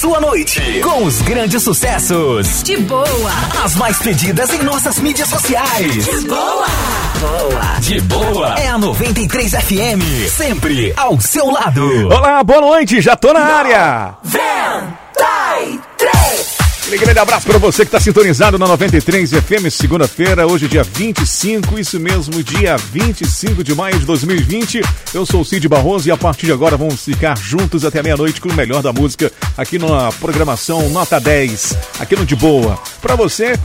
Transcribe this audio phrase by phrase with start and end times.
[0.00, 2.62] sua noite com os grandes sucessos.
[2.62, 3.30] De boa.
[3.62, 6.06] As mais pedidas em nossas mídias sociais.
[6.06, 6.66] De boa.
[7.20, 7.80] Boa.
[7.80, 8.54] De boa.
[8.58, 10.26] É a 93 FM.
[10.30, 12.08] Sempre ao seu lado.
[12.08, 13.02] Olá, boa noite.
[13.02, 14.14] Já tô na área.
[14.22, 14.88] Vem,
[16.92, 21.78] Um grande abraço para você que está sintonizado na 93 FM, segunda-feira, hoje dia 25,
[21.78, 24.80] isso mesmo, dia 25 de maio de 2020.
[25.14, 28.40] Eu sou o Cid Barroso e a partir de agora vamos ficar juntos até meia-noite
[28.40, 32.76] com o melhor da música aqui na programação Nota 10, aqui no De Boa.
[33.00, 33.56] Para você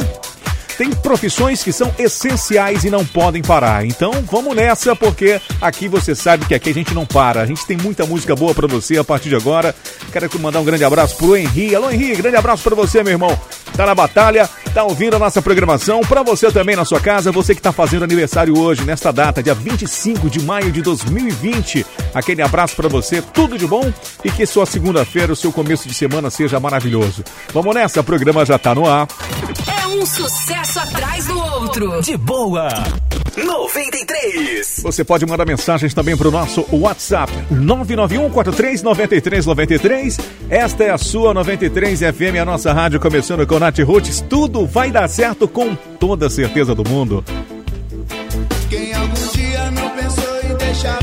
[0.79, 3.85] tem profissões que são essenciais e não podem parar.
[3.85, 7.41] Então vamos nessa, porque aqui você sabe que aqui a gente não para.
[7.41, 9.75] A gente tem muita música boa para você a partir de agora.
[10.09, 11.75] Quero mandar um grande abraço pro Henri.
[11.75, 13.37] Alô, Henri, grande abraço para você, meu irmão.
[13.75, 15.99] Tá na batalha, tá ouvindo a nossa programação.
[15.99, 19.53] Para você também na sua casa, você que tá fazendo aniversário hoje, nesta data, dia
[19.53, 21.85] 25 de maio de 2020.
[22.13, 23.91] Aquele abraço para você, tudo de bom
[24.23, 27.21] e que sua segunda-feira, o seu começo de semana seja maravilhoso.
[27.53, 29.07] Vamos nessa, o programa já tá no ar.
[29.81, 32.01] É um sucesso atrás do outro.
[32.01, 32.69] De boa.
[33.35, 34.81] 93.
[34.83, 40.19] Você pode mandar mensagens também para o nosso WhatsApp 991-439393.
[40.49, 44.21] Esta é a sua 93 FM, a nossa rádio começando com Nath Roots.
[44.21, 47.23] Tudo vai dar certo com toda a certeza do mundo.
[48.69, 50.99] Quem algum dia não pensou em deixar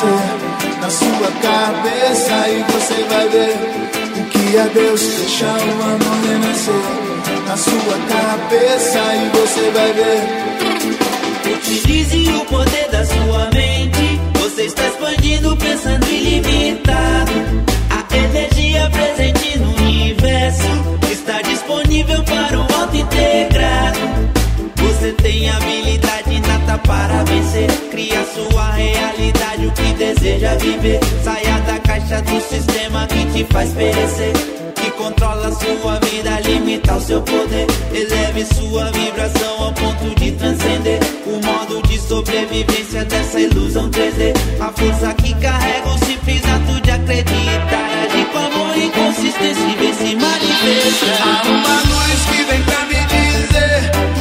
[0.00, 3.56] amor renascer na sua cabeça e você vai ver
[4.16, 5.00] o que é Deus.
[5.00, 6.74] Deixa o amor renascer
[7.46, 11.54] na sua cabeça e você vai ver.
[11.54, 14.20] Utilize o poder da sua mente.
[14.40, 17.32] Você está expandindo, pensando ilimitado.
[17.90, 20.68] A energia presente no universo
[21.10, 24.00] está disponível para o auto integrado.
[24.76, 26.21] Você tem habilidade
[26.78, 27.70] para vencer.
[27.90, 31.00] Cria sua realidade, o que deseja viver.
[31.22, 34.32] Saia da caixa do sistema que te faz perecer.
[34.74, 37.66] Que controla sua vida, limita o seu poder.
[37.92, 44.34] Eleve sua vibração ao ponto de transcender o modo de sobrevivência dessa ilusão 3D.
[44.60, 47.92] A força que carrega o simples ato de acreditar.
[48.04, 51.42] Agir com amor e consistência vem se manifestar.
[51.44, 54.11] Há uma luz que vem pra me dizer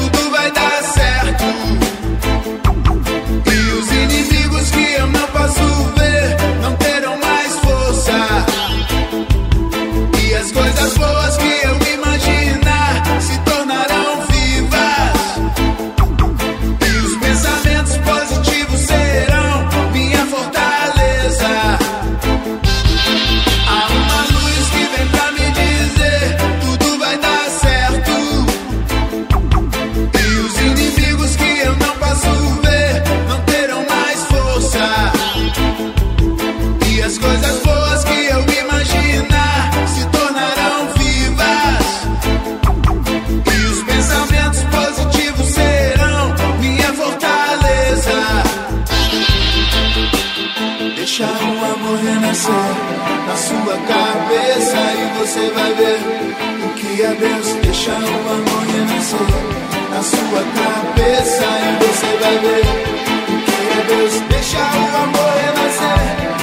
[52.49, 55.99] na sua cabeça e você vai ver
[56.65, 57.47] o que é Deus.
[57.61, 59.19] Deixa o amor renascer
[59.91, 62.65] na sua cabeça e você vai ver
[63.29, 64.13] o que é Deus.
[64.29, 66.40] Deixa o amor renascer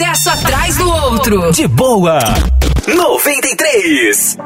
[0.00, 1.52] sucesso atrás do outro.
[1.52, 2.20] De boa.
[2.88, 4.38] 93.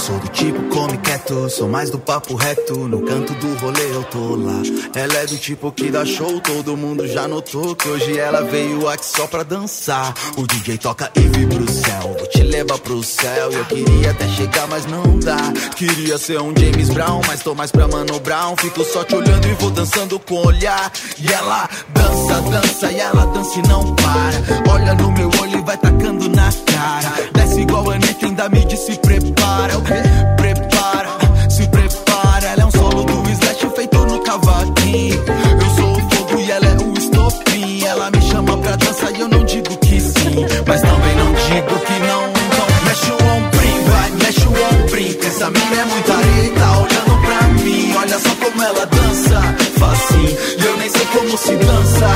[0.00, 2.74] Sou do tipo come quieto, sou mais do papo reto.
[2.88, 4.62] No canto do rolê eu tô lá.
[4.94, 8.88] Ela é do tipo que dá show, todo mundo já notou que hoje ela veio
[8.88, 10.14] aqui só pra dançar.
[10.36, 13.52] O DJ toca e vibra o céu, vou te levar pro céu.
[13.52, 15.36] Eu queria até chegar, mas não dá.
[15.76, 18.56] Queria ser um James Brown, mas tô mais pra Mano Brown.
[18.56, 20.90] Fico só te olhando e vou dançando com olhar.
[21.18, 24.72] E ela dança, dança e ela dança e não para.
[24.72, 27.12] Olha no meu olho e vai tacando na cara.
[27.34, 29.89] Desce igual a Anitta, ainda me disse prepara.
[30.36, 31.08] Prepara,
[31.48, 32.46] se prepara.
[32.46, 35.24] Ela é um solo do Slash feito no cavaquinho.
[35.62, 37.84] Eu sou o fogo e ela é o estopim.
[37.84, 40.46] Ela me chama pra dança e eu não digo que sim.
[40.66, 42.30] Mas também não digo que não.
[42.30, 45.14] Então mexe o ombrinho, vai, mexe o ombrinho.
[45.14, 47.94] Que essa mina é muito areia, tá olhando pra mim.
[47.96, 49.40] Olha só como ela dança,
[49.78, 50.38] facinho.
[50.58, 52.06] E eu nem sei como se dança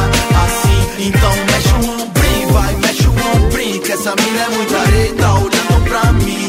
[0.45, 1.09] assim.
[1.09, 3.81] Então mexe o ombrinho, vai, mexe o ombrinho.
[3.83, 5.54] Que essa mina é muito areia, tá olhando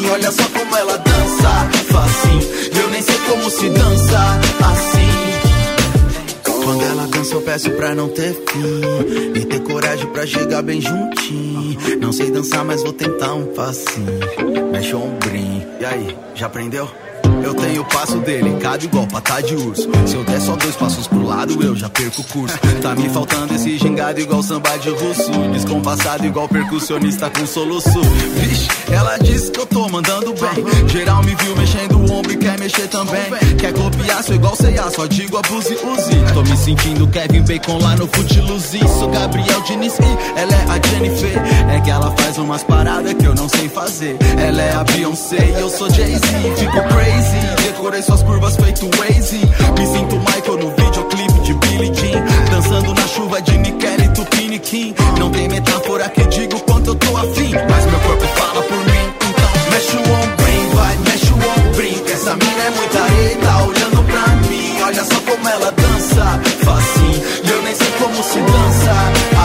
[0.06, 0.12] mim.
[0.12, 2.82] Olha só como ela dança, facinho.
[2.82, 4.40] Eu nem sei como se dança
[4.72, 5.06] assim.
[6.64, 9.40] Quando ela dança, eu peço pra não ter fim.
[9.40, 11.78] E ter coragem pra chegar bem juntinho.
[12.00, 14.20] Não sei dançar, mas vou tentar um passinho.
[14.72, 15.68] Mexe o ombrinho.
[15.80, 16.90] E aí, já aprendeu?
[17.46, 19.88] Eu tenho o passo dele, cada igual patada de urso.
[20.08, 22.58] Se eu der só dois passos pro lado, eu já perco o curso.
[22.82, 25.32] Tá me faltando esse gingado igual samba de russo.
[25.54, 28.02] Descompassado igual percussionista com soluço.
[28.36, 30.90] Vixe, ela disse que eu tô mandando bem.
[30.90, 33.26] Geral me viu mexendo o ombro e quer mexer também.
[33.60, 36.34] Quer copiar, sou igual C.A., só digo abuse, use.
[36.34, 38.80] Tô me sentindo Kevin Bacon lá no Footloose.
[38.80, 41.42] Sou Gabriel Diniz e ela é a Jennifer.
[41.76, 44.18] É que ela faz umas paradas que eu não sei fazer.
[44.40, 46.26] Ela é a Beyoncé e eu sou Jay-Z.
[46.58, 49.38] Fico crazy, decorei suas curvas feito Waze.
[49.78, 52.24] Me sinto Michael no videoclipe de Billie Jean.
[52.52, 54.96] Dançando na chuva de Nickel e Tupiniquim.
[55.20, 57.52] Não tem metáfora que diga o quanto eu tô afim.
[57.70, 59.06] Mas meu corpo fala por mim.
[59.30, 62.06] Então mexe o ombrinho, vai, mexe o ombrinho.
[62.12, 64.82] Essa mina é muita areia, tá olhando pra mim.
[64.84, 67.24] Olha só como ela dança, facinho.
[67.44, 68.92] E eu nem sei como se dança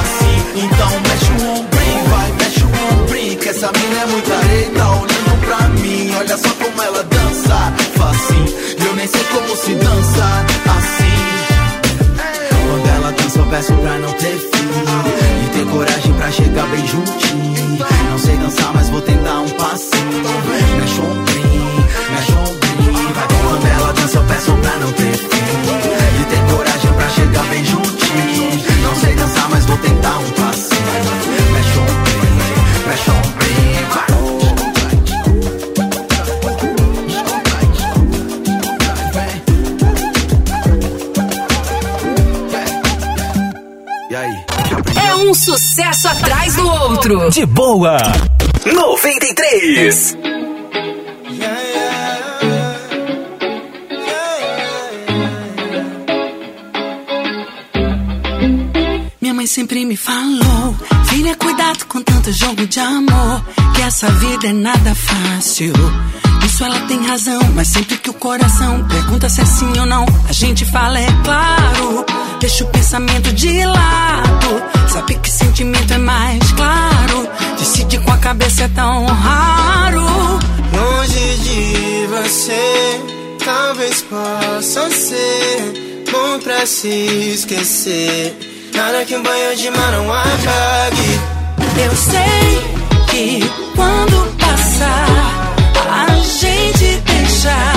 [0.01, 0.65] assim.
[0.65, 3.39] Então mexe o ombrinho, vai, mexe o ombrinho.
[3.39, 6.15] Que essa mina é muita areia, tá olhando pra mim.
[6.19, 7.10] Olha só como ela dança,
[9.01, 10.45] nem sei como se dança
[10.77, 11.21] assim.
[12.69, 14.69] Quando ela dança, eu peço pra não ter fim.
[15.43, 17.79] E ter coragem pra chegar bem juntinho.
[18.11, 20.23] Não sei dançar, mas vou tentar um passinho.
[20.79, 23.15] Mexe o ombrinho, mexe o ombrinho.
[23.15, 25.10] Vai quando ela dança, eu peço pra não ter
[45.51, 47.29] sucesso atrás do outro.
[47.31, 47.97] De boa.
[48.65, 50.17] 93.
[59.21, 60.77] Minha mãe sempre me falou:
[61.71, 63.45] Cuidado com tanto jogo de amor.
[63.77, 65.73] Que essa vida é nada fácil.
[66.45, 70.05] Isso ela tem razão, mas sempre que o coração pergunta se é sim ou não,
[70.29, 72.05] a gente fala é claro.
[72.41, 74.63] Deixa o pensamento de lado.
[74.89, 77.29] Sabe que sentimento é mais claro.
[77.57, 80.01] Decide com a cabeça é tão raro.
[80.75, 83.01] Longe de você,
[83.45, 88.37] talvez possa ser bom pra se esquecer.
[88.75, 91.40] Nada que um banho de mar não apague.
[91.77, 92.21] Eu sei
[93.09, 95.55] que quando passar,
[95.89, 97.75] a gente deixar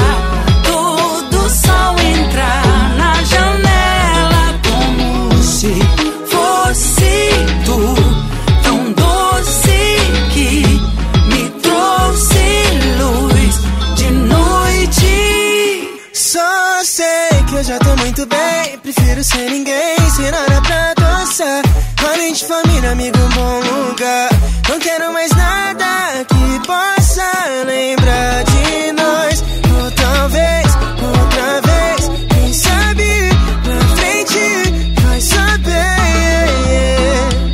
[0.63, 5.73] todo o sol entrar na janela como se
[6.27, 7.29] fosse
[7.65, 7.95] tu,
[8.63, 9.97] tão doce
[10.33, 10.65] que
[11.27, 12.45] me trouxe
[13.00, 13.55] luz
[13.95, 16.00] de noite.
[16.13, 18.79] Só sei que eu já tô muito bem.
[18.79, 20.02] Prefiro ser ninguém,
[21.35, 24.29] Parente, família, amigo, bom lugar.
[24.69, 27.23] Não quero mais nada que possa
[27.65, 29.43] lembrar de nós.
[29.73, 30.67] Ou talvez,
[31.01, 33.03] outra vez, quem sabe
[33.63, 35.73] pra frente vai saber.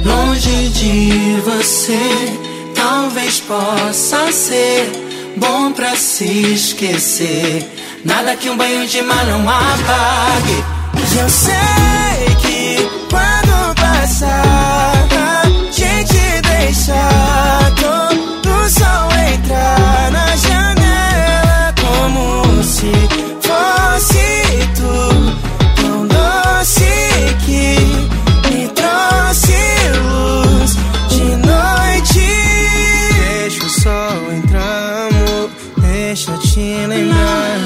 [0.04, 2.34] Longe de você,
[2.76, 4.92] talvez possa ser
[5.38, 7.66] bom pra se esquecer.
[8.04, 10.66] Nada que um banho de mar não apague.
[11.18, 12.89] Eu sei que
[14.10, 14.42] essa
[15.72, 16.94] gente deixa
[17.76, 22.92] todo sol entrar na janela como se
[23.46, 26.90] fosse tu tão doce
[27.46, 27.76] que
[28.50, 29.60] me trouxe
[30.02, 30.76] luz
[31.10, 32.28] de noite.
[33.42, 37.60] Deixa o sol entrar, amor, deixa te lembrar.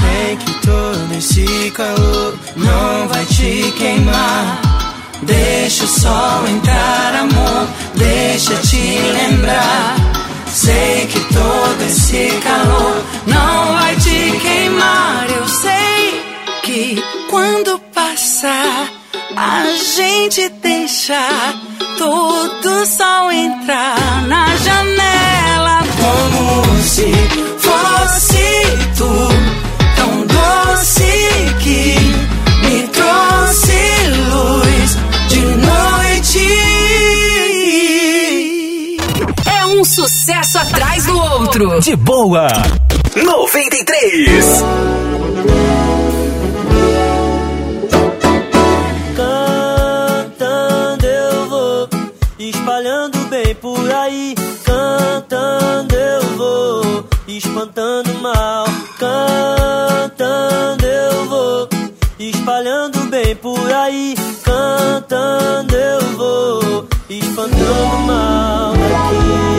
[0.00, 4.61] Sei que todo esse calor não vai te queimar.
[5.22, 9.96] Deixa o sol entrar, amor, deixa te lembrar.
[10.52, 15.26] Sei que todo esse calor não vai te queimar.
[15.30, 16.24] Eu sei
[16.62, 18.88] que quando passar,
[19.36, 19.64] a
[19.96, 21.18] gente deixa
[21.96, 27.10] todo sol entrar na janela como se
[40.62, 41.80] atrás do outro.
[41.80, 42.46] De boa.
[43.16, 44.62] 93.
[49.16, 51.88] Cantando eu vou,
[52.38, 54.34] espalhando bem por aí.
[54.64, 58.66] Cantando eu vou, espantando mal.
[58.98, 61.68] Cantando eu vou,
[62.18, 64.14] espalhando bem por aí.
[64.44, 69.51] Cantando eu vou, espantando mal daqui.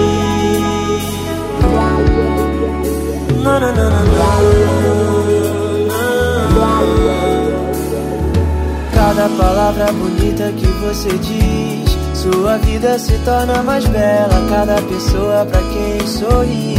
[8.96, 14.44] Cada palavra bonita que você diz, sua vida se torna mais bela.
[14.50, 16.76] Cada pessoa pra quem sorri,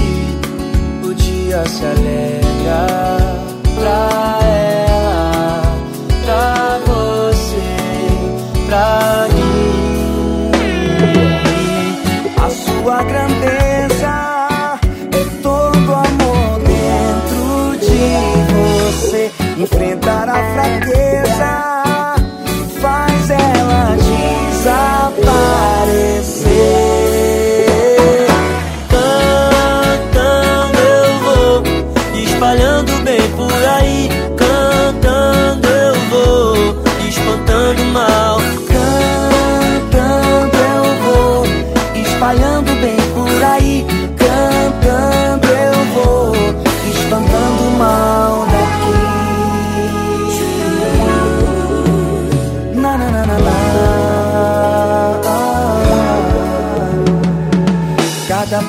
[1.05, 2.87] o dia se alegra.
[3.79, 4.34] Pra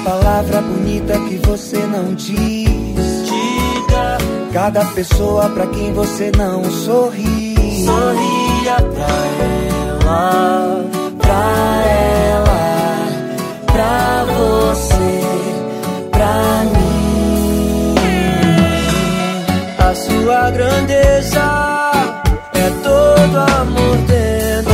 [0.06, 3.26] palavra bonita que você não diz.
[3.26, 4.18] Diga.
[4.54, 7.56] Cada pessoa pra quem você não sorri.
[7.84, 9.08] Sorria pra
[10.06, 10.86] ela,
[11.18, 13.08] pra ela,
[13.66, 15.22] pra você,
[16.12, 17.96] pra mim.
[19.80, 21.42] A sua grandeza
[22.54, 24.72] é todo amor dentro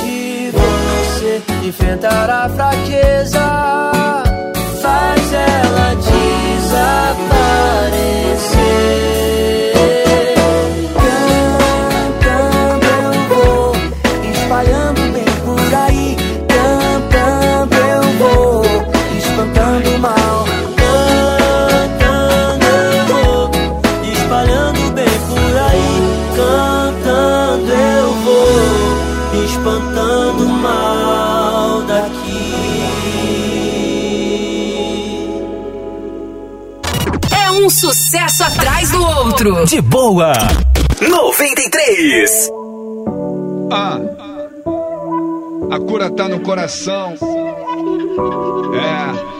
[0.00, 1.42] de você.
[1.66, 3.90] Enfrentar a fraqueza
[6.72, 7.19] love
[38.10, 39.64] sucesso atrás do outro.
[39.66, 40.32] De boa.
[41.00, 42.50] 93.
[43.70, 44.00] Ah,
[45.70, 47.14] a cura tá no coração.
[48.74, 49.30] É.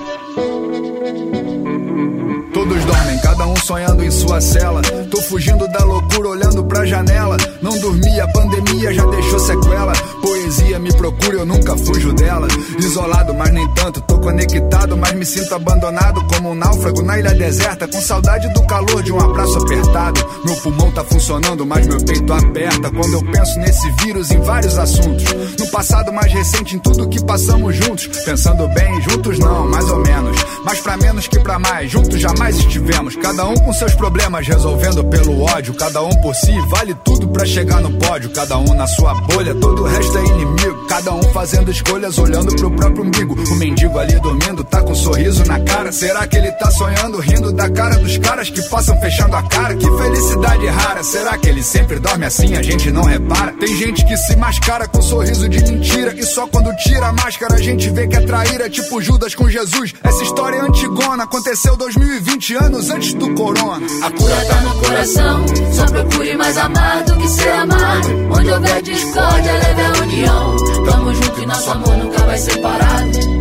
[2.55, 4.83] Todos dormem, cada um sonhando em sua cela.
[5.11, 7.37] Tô fugindo da loucura, olhando pra janela.
[7.61, 9.93] Não dormi, a pandemia já deixou sequela.
[10.23, 12.47] Poesia me procura, eu nunca fujo dela.
[12.79, 14.10] Isolado, mas nem tanto.
[14.21, 16.25] Conectado, mas me sinto abandonado.
[16.27, 17.87] Como um náufrago na ilha deserta.
[17.87, 20.27] Com saudade do calor de um abraço apertado.
[20.45, 22.91] Meu pulmão tá funcionando, mas meu peito aperta.
[22.91, 25.25] Quando eu penso nesse vírus em vários assuntos.
[25.59, 28.07] No passado mais recente, em tudo que passamos juntos.
[28.25, 30.37] Pensando bem, juntos não, mais ou menos.
[30.65, 33.17] Mas pra menos que pra mais, juntos jamais estivemos.
[33.17, 35.75] Cada um com seus problemas, resolvendo pelo ódio.
[35.75, 38.31] Cada um por si, vale tudo pra chegar no pódio.
[38.31, 40.87] Cada um na sua bolha, todo o resto é inimigo.
[40.89, 43.35] Cada um fazendo escolhas, olhando pro próprio umbigo.
[43.35, 45.93] O mendigo ali dormindo, tá com um sorriso na cara.
[45.93, 49.75] Será que ele tá sonhando, rindo da cara dos caras que passam fechando a cara?
[49.75, 51.03] Que felicidade rara.
[51.03, 53.53] Será que ele sempre dorme assim, a gente não repara?
[53.53, 56.15] Tem gente que se mascara com sorriso de mentira.
[56.15, 59.49] E só quando tira a máscara a gente vê que é traíra, tipo Judas com
[59.49, 59.95] Jesus.
[60.03, 63.87] Essa história é antigona, aconteceu 2020 anos antes do corona.
[64.03, 68.09] A cura tá no coração, só procure mais amar do que ser amado.
[68.37, 70.57] Onde houver discórdia, leve a união.
[70.85, 73.41] Tamo junto e nosso amor nunca vai separado.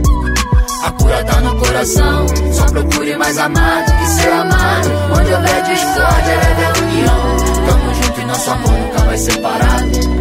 [0.83, 4.89] A cura tá no coração, só procure mais amar do que ser amado.
[5.19, 7.37] Onde houver discórdia, leve a união.
[7.65, 8.09] Tamo junto
[9.19, 9.79] ser parado.
[9.89, 10.18] Janela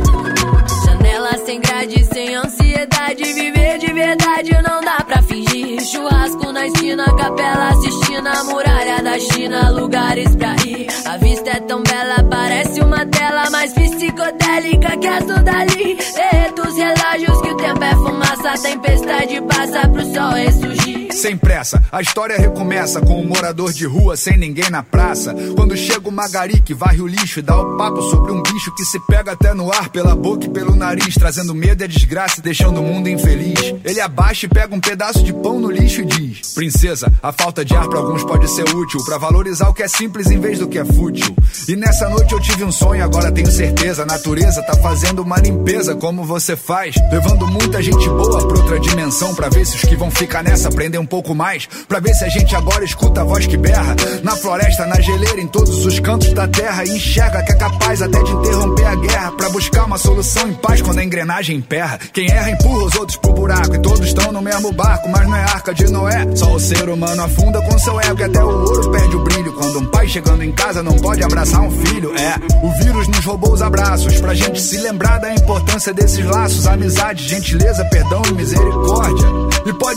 [3.18, 3.32] ansiedade.
[3.32, 5.80] Viver de verdade não dá pra fingir.
[5.84, 9.70] Churrasco na esquina, capela assistindo a muralha da China.
[9.70, 10.86] Lugares pra ir.
[11.04, 15.98] A vista é tão bela, parece uma tela mais psicodélica que as do Dali.
[16.14, 18.62] Derreto os relógios que o tempo é fumaça.
[18.62, 21.07] Tempestade passa pro sol ressurgir.
[21.18, 25.34] Sem pressa, a história recomeça com um morador de rua sem ninguém na praça.
[25.56, 28.72] Quando chega o Magari que varre o lixo e dá o papo sobre um bicho
[28.76, 31.88] que se pega até no ar pela boca e pelo nariz, trazendo medo e a
[31.88, 33.74] desgraça e deixando o mundo infeliz.
[33.84, 37.64] Ele abaixa e pega um pedaço de pão no lixo e diz: Princesa, a falta
[37.64, 40.60] de ar pra alguns pode ser útil pra valorizar o que é simples em vez
[40.60, 41.34] do que é fútil.
[41.66, 44.04] E nessa noite eu tive um sonho, agora tenho certeza.
[44.04, 48.78] A natureza tá fazendo uma limpeza como você faz, levando muita gente boa pra outra
[48.78, 51.66] dimensão pra ver se os que vão ficar nessa aprendem um pouco mais.
[51.88, 53.96] Pra ver se a gente agora escuta a voz que berra.
[54.22, 56.84] Na floresta, na geleira, em todos os cantos da terra.
[56.84, 59.32] E enxerga que é capaz até de interromper a guerra.
[59.32, 61.98] Pra buscar uma solução em paz quando a engrenagem emperra.
[62.12, 63.74] Quem erra empurra os outros pro buraco.
[63.74, 66.26] E todos estão no mesmo barco, mas não é arca de Noé.
[66.36, 68.20] Só o ser humano afunda com seu ego.
[68.20, 69.52] E até o ouro perde o brilho.
[69.54, 72.14] Quando um pai chegando em casa não pode abraçar um filho.
[72.16, 74.20] É, o vírus nos roubou os abraços.
[74.20, 76.66] Pra gente se lembrar da importância desses laços.
[76.66, 78.77] Amizade, gentileza, perdão e misericórdia.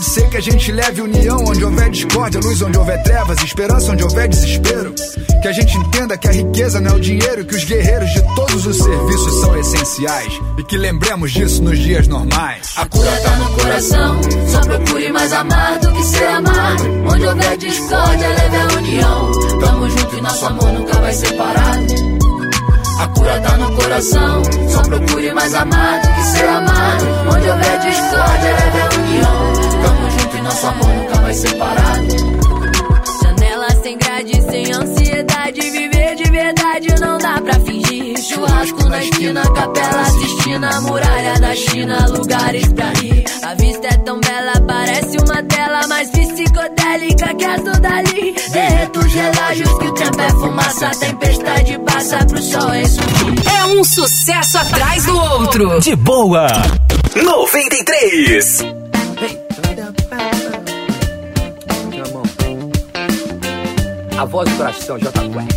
[0.02, 3.92] Pode ser que a gente leve união onde houver discórdia, luz onde houver trevas, esperança
[3.92, 4.96] onde houver desespero.
[5.44, 8.36] Que a gente entenda que a riqueza não é o dinheiro, que os guerreiros de
[8.36, 10.34] todos os serviços são essenciais.
[10.58, 12.72] E que lembremos disso nos dias normais.
[12.78, 16.84] A cura tá no coração, só procure mais amar do que ser amado.
[17.08, 19.32] Onde houver discórdia, leve a união.
[19.60, 21.94] Tamo junto e nosso amor nunca vai ser parado.
[22.98, 27.06] A cura tá no coração, só procure mais amar do que ser amado.
[27.36, 29.71] Onde houver discórdia, leve a união.
[30.52, 32.08] Nosso amor nunca vai ser parado.
[33.24, 35.62] Janela sem grade, sem ansiedade.
[35.62, 38.22] Viver de verdade não dá pra fingir.
[38.22, 42.06] Churrasco na esquina, capela assistindo a muralha da China.
[42.10, 43.24] Lugares pra ir.
[43.44, 48.36] A vista é tão bela, parece uma tela mais psicodélica que as do Dali.
[48.52, 50.88] Derreto os relógios que o tempo é fumaça.
[50.88, 53.50] A tempestade passa pro sol ressurgir.
[53.58, 55.80] É um sucesso atrás do outro.
[55.80, 56.48] De boa.
[57.16, 58.81] 93.
[64.22, 65.48] A voz do coração, J Quest.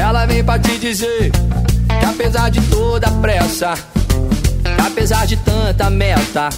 [0.00, 3.74] Ela vem pra te dizer que apesar de toda a pressa,
[4.86, 6.48] apesar de tanta meta,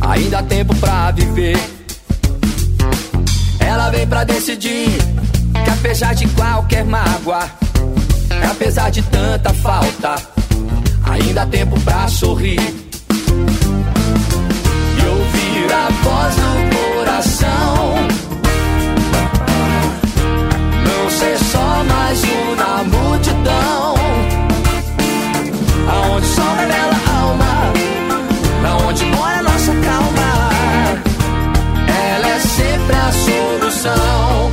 [0.00, 1.58] ainda há tempo pra viver.
[3.58, 4.88] Ela vem pra decidir
[5.64, 7.50] que apesar de qualquer mágoa,
[8.48, 10.14] apesar de tanta falta,
[11.02, 12.60] ainda há tempo pra sorrir.
[14.96, 17.94] E ouvir a voz do coração.
[20.86, 23.94] Não ser só mais um na multidão.
[25.88, 27.72] Aonde só revela a alma,
[28.62, 30.50] na onde mora a nossa calma.
[31.88, 34.50] Ela é sempre a solução.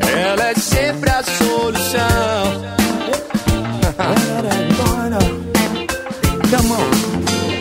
[0.00, 2.72] Ela é sempre a solução.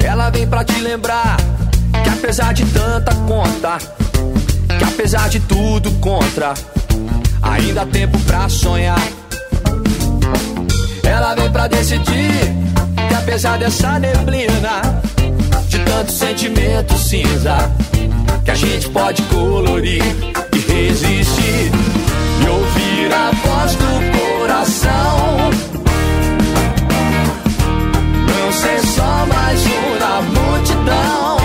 [0.04, 1.41] Ela vem pra te lembrar
[2.32, 3.78] apesar de tanta conta,
[4.78, 6.54] que apesar de tudo contra,
[7.42, 9.02] ainda há tempo pra sonhar.
[11.04, 12.56] Ela vem pra decidir
[13.10, 14.82] que apesar dessa neblina,
[15.68, 17.70] de tanto sentimento cinza,
[18.46, 20.02] que a gente pode colorir
[20.54, 21.70] e resistir
[22.40, 25.50] e ouvir a voz do coração.
[28.26, 31.41] Não ser só mais um na multidão.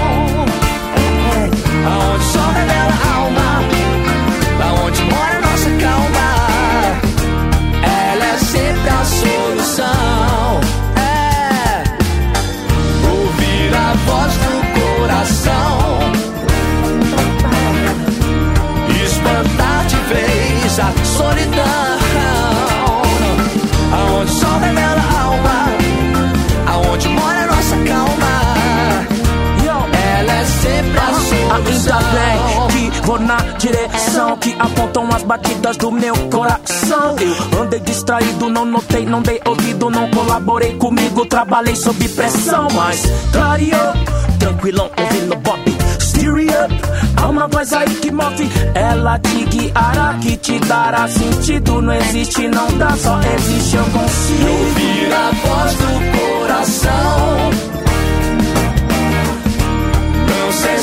[31.57, 37.17] Ainda bem que vou na direção que apontam as batidas do meu coração.
[37.53, 43.03] Eu andei distraído, não notei, não dei ouvido, não colaborei comigo, trabalhei sob pressão, mas
[43.33, 43.95] clareou,
[44.39, 45.77] tranquilão, ouvindo Bob.
[45.99, 46.75] Steer up,
[47.17, 51.81] há uma voz aí que move, ela te guiará, que te dará sentido.
[51.81, 54.51] Não existe, não dá, só existe, eu consigo.
[54.51, 57.76] Ouvir a voz do coração.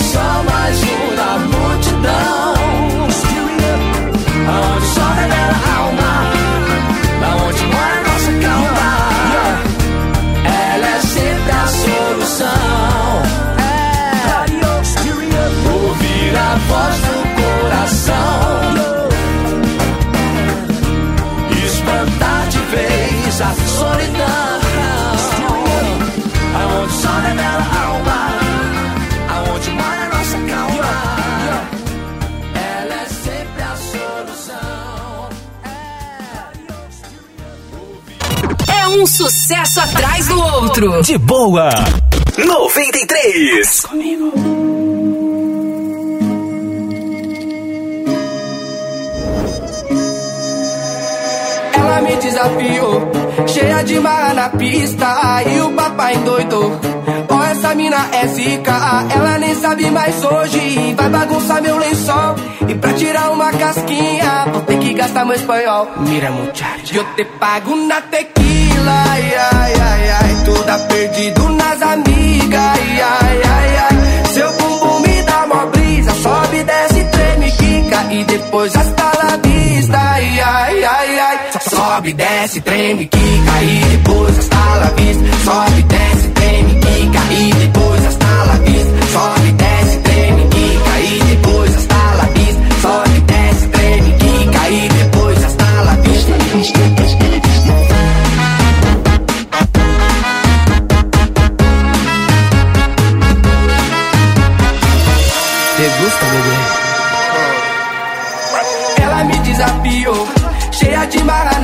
[0.04, 2.43] Só mais um na multidão.
[38.94, 41.02] Um sucesso atrás do outro.
[41.02, 41.70] De boa.
[42.38, 43.86] 93.
[51.74, 53.12] Ela me desafiou,
[53.48, 56.80] cheia de marra na pista, e o papai endoidou.
[57.30, 60.94] Ó, essa mina é zica, ela nem sabe mais hoje.
[60.96, 62.36] Vai bagunçar meu lençol,
[62.68, 65.88] e pra tirar uma casquinha, vou ter que gastar meu espanhol.
[65.98, 70.44] Mira, muchacha, eu te pago na tequila, ai, ai, ai, ai.
[70.46, 74.34] Toda perdido nas amigas, ai, ai, ai, ai.
[74.34, 80.00] Seu bumbum me dá mó brisa, sobe, desce, treme, quica, e depois hasta la vista,
[80.12, 81.38] ai, ai, ai, ai.
[81.70, 85.24] Sobe, desce, treme, quica, e depois hasta la vista.
[85.44, 88.93] Sobe, desce, treme, quica, e depois hasta la vista.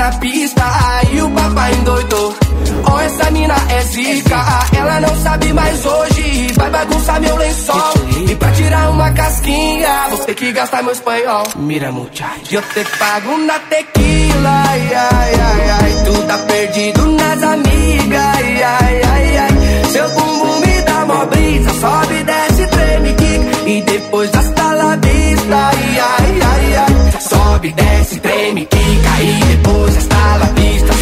[0.09, 2.35] Na pista, aí o papai endoidou.
[2.85, 4.43] Ó, essa mina é zica,
[4.75, 7.93] ela não sabe mais hoje, vai bagunçar meu lençol.
[8.27, 11.43] E pra tirar uma casquinha, vou ter que gastar meu espanhol.
[11.57, 16.03] Mira, muchacho, eu te pago na tequila, ai, ai, ai, ai.
[16.03, 19.91] Tu tá perdido nas amigas, ai, ai, ai, ai.
[19.91, 23.69] Seu bumbum me dá mó brisa, sobe, desce, treme, quica.
[23.69, 27.21] E depois hasta la vista, ai, ai, ai, ai.
[27.21, 28.78] Sobe, desce, treme, quica.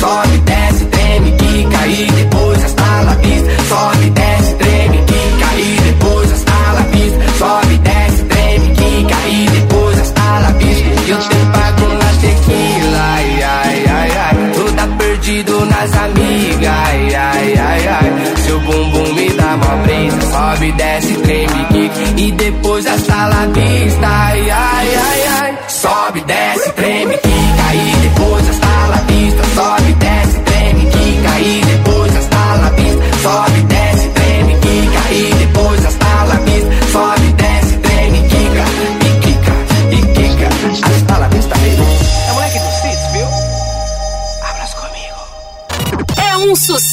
[0.08, 1.86] Sobe, desce, treme, quica.
[1.86, 2.64] E depois
[3.04, 3.52] la vista.
[3.68, 5.56] Sobe, desce, treme, quica.
[5.58, 6.32] E depois
[6.76, 7.26] la vista.
[7.38, 9.28] Sobe, desce, treme, quica.
[9.28, 10.88] E depois hasta la vista.
[11.12, 14.52] Eu te pago na tequila, ai, ai, ai, ai.
[14.54, 18.36] Tu tá perdido nas amigas, ai, ai, ai, ai.
[18.46, 20.22] Seu bumbum me dá mó brisa.
[20.32, 22.22] Sobe, desce, treme, quica.
[22.22, 24.97] E depois vista, ai, ai, ai, ai.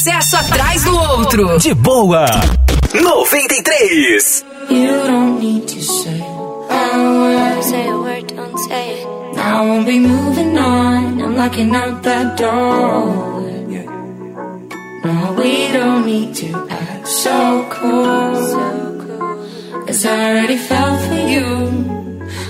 [0.05, 1.59] Sucesso atrás do outro.
[1.59, 2.27] De boa.
[2.93, 4.45] 93.
[4.69, 7.63] You don't need to say a word.
[7.63, 9.07] Say a word, don't say it.
[9.35, 11.23] Now I won't be moving on.
[11.23, 13.33] I'm locking out that door.
[15.05, 18.35] No, we don't need to act so cool.
[19.87, 21.47] Cause I already fell for you.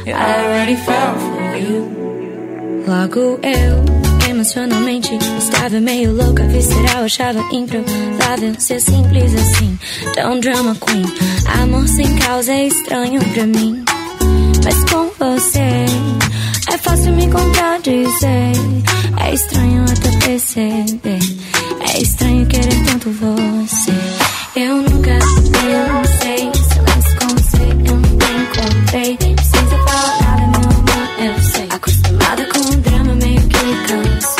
[0.07, 2.85] I already fell for you.
[2.87, 4.04] Logo eu,
[4.45, 9.79] emocionalmente, estava meio louca, visceral, achava improvável ser simples assim.
[10.15, 11.05] Tão drama queen,
[11.63, 13.83] amor sem causa é estranho pra mim.
[14.63, 15.87] Mas com você,
[16.71, 18.53] é fácil me contradizer.
[19.19, 21.19] É estranho até perceber.
[21.95, 23.93] É estranho querer tanto você.
[24.57, 25.19] Eu nunca
[25.53, 29.17] pensei, silêncio com você, eu nunca encontrei.
[29.17, 31.69] Precisa falar nada, meu amor, eu sei.
[31.71, 34.34] Acostumada com o drama, meio que cansei.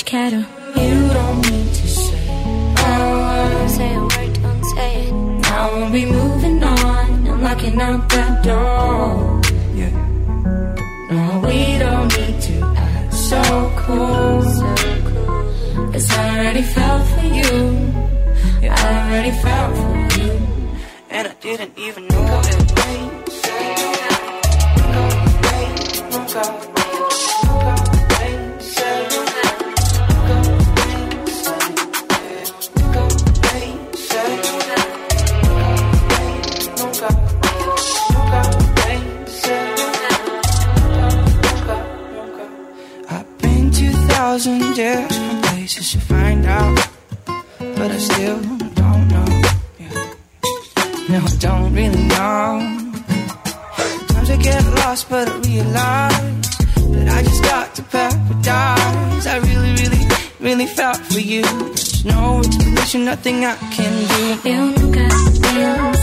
[0.00, 0.38] Te quero.
[0.76, 3.70] You don't need to say a word.
[3.70, 5.12] Say a word, don't say it.
[5.12, 7.28] Now I won't be moving on.
[7.28, 9.40] I'm locking out that door.
[9.74, 9.92] Yeah.
[11.10, 13.42] No, we don't need to act so
[13.82, 14.42] cool.
[15.92, 17.58] Cause I already fell for you.
[18.62, 20.32] Yeah, I already fell for you.
[21.10, 22.70] And I didn't even know it.
[26.32, 26.79] I've
[44.30, 46.78] thousand different places to find out,
[47.58, 48.40] but I still
[48.80, 49.30] don't know.
[49.76, 50.14] Yeah.
[51.10, 52.46] No, I don't really know.
[53.76, 56.46] Sometimes I get lost, but I realize
[56.94, 59.26] that I just got to paradise.
[59.34, 60.02] I really, really,
[60.38, 61.42] really felt for you.
[61.42, 64.48] There's no explanation, nothing I can do.
[64.48, 65.99] Eu nunca pensei,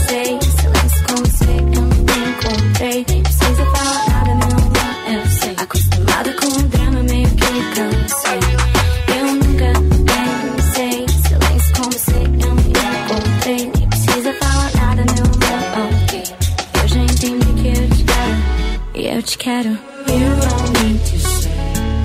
[19.28, 19.70] te quero.
[20.06, 21.50] You don't need to say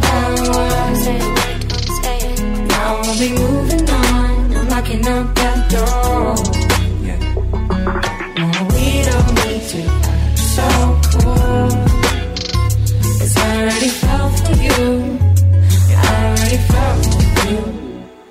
[0.01, 0.97] a word.
[2.01, 2.39] Say it.
[2.67, 4.55] Now I'll be moving on.
[4.57, 6.35] I'm locking up that door.
[8.37, 9.79] No, we don't need to
[10.11, 10.67] act so
[11.11, 11.69] cool.
[13.17, 14.83] 'Cause I already fell for you.
[15.89, 16.97] Yeah, I already fell
[17.35, 17.63] for you.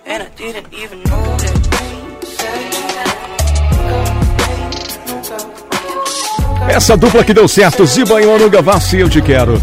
[0.05, 1.25] And I didn't even know
[6.73, 9.63] Essa dupla que deu certo, Ziba e Onuga Vassi, eu te quero.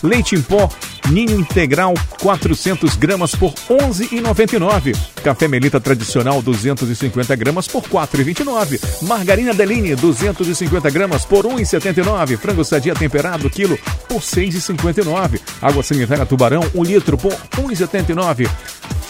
[0.03, 0.69] Leite em pó
[1.09, 4.95] Ninho integral 400 gramas por 11,99.
[5.23, 8.79] Café Melita tradicional 250 gramas por 4,29.
[9.01, 12.37] Margarina Deline 250 gramas por 1,79.
[12.37, 15.41] Frango sadia temperado quilo por 6,59.
[15.61, 18.47] Água sanitária Tubarão 1 litro por 1,79.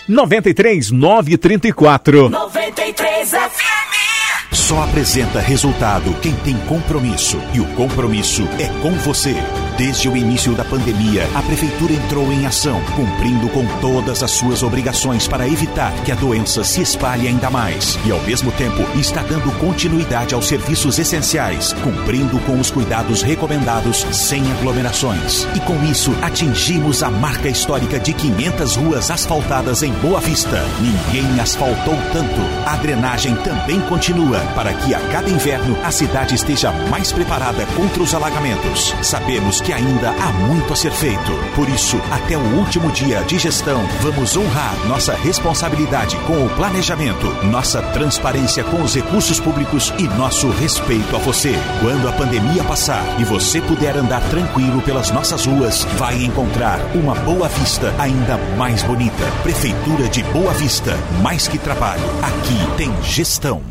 [0.07, 2.29] 93 934.
[2.29, 4.53] 93 FM.
[4.53, 7.37] Só apresenta resultado quem tem compromisso.
[7.53, 9.35] E o compromisso é com você.
[9.77, 14.63] Desde o início da pandemia, a Prefeitura entrou em ação, cumprindo com todas as suas
[14.63, 17.95] obrigações para evitar que a doença se espalhe ainda mais.
[18.03, 24.03] E, ao mesmo tempo, está dando continuidade aos serviços essenciais, cumprindo com os cuidados recomendados
[24.11, 25.47] sem aglomerações.
[25.53, 30.59] E com isso, atingimos a marca histórica de 500 ruas asfaltadas em Boa Vista.
[30.81, 32.41] Ninguém asfaltou tanto.
[32.65, 38.01] A drenagem também continua para que a cada inverno a cidade esteja mais preparada contra
[38.01, 38.95] os alagamentos.
[39.03, 41.31] Sabemos que ainda há muito a ser feito.
[41.55, 47.27] Por isso, até o último dia de gestão, vamos honrar nossa responsabilidade com o planejamento,
[47.45, 51.55] nossa transparência com os recursos públicos e nosso respeito a você.
[51.81, 57.15] Quando a pandemia passar e você puder andar tranquilo pelas nossas ruas, vai encontrar uma
[57.15, 59.23] Boa Vista ainda mais bonita.
[59.43, 63.61] Prefeitura de Boa Vista, mais que trabalho, aqui tem gestão.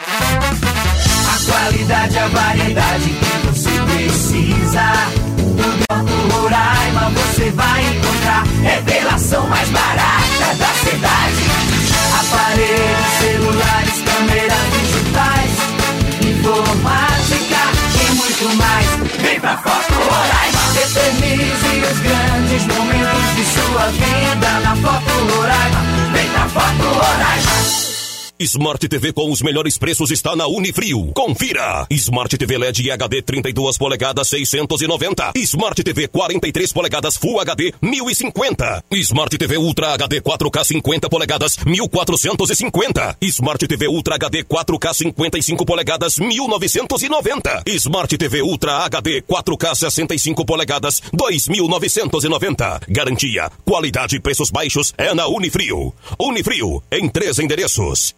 [0.00, 5.25] A qualidade, a variedade que você precisa.
[5.56, 11.46] Bloco Roraima você vai encontrar revelação mais barata da cidade.
[12.20, 15.52] Aparelhos, celulares, câmeras digitais,
[16.26, 17.62] informática
[18.02, 18.86] e muito mais.
[19.20, 20.60] Vem pra Foto Roraima.
[20.82, 25.80] Eternize os grandes momentos de sua vida na Foto Roraima.
[26.12, 27.85] Vem pra Foto Roraima.
[28.38, 31.10] Smart TV com os melhores preços está na Unifrio.
[31.14, 31.86] Confira!
[31.88, 35.32] Smart TV LED HD 32 polegadas 690.
[35.36, 38.84] Smart TV 43 polegadas Full HD 1050.
[38.92, 43.16] Smart TV Ultra HD 4K 50 polegadas 1450.
[43.22, 47.62] Smart TV Ultra HD 4K 55 polegadas 1990.
[47.68, 52.80] Smart TV Ultra HD 4K 65 polegadas 2990.
[52.86, 55.94] Garantia, qualidade e preços baixos é na Unifrio.
[56.18, 58.14] Unifrio em três endereços.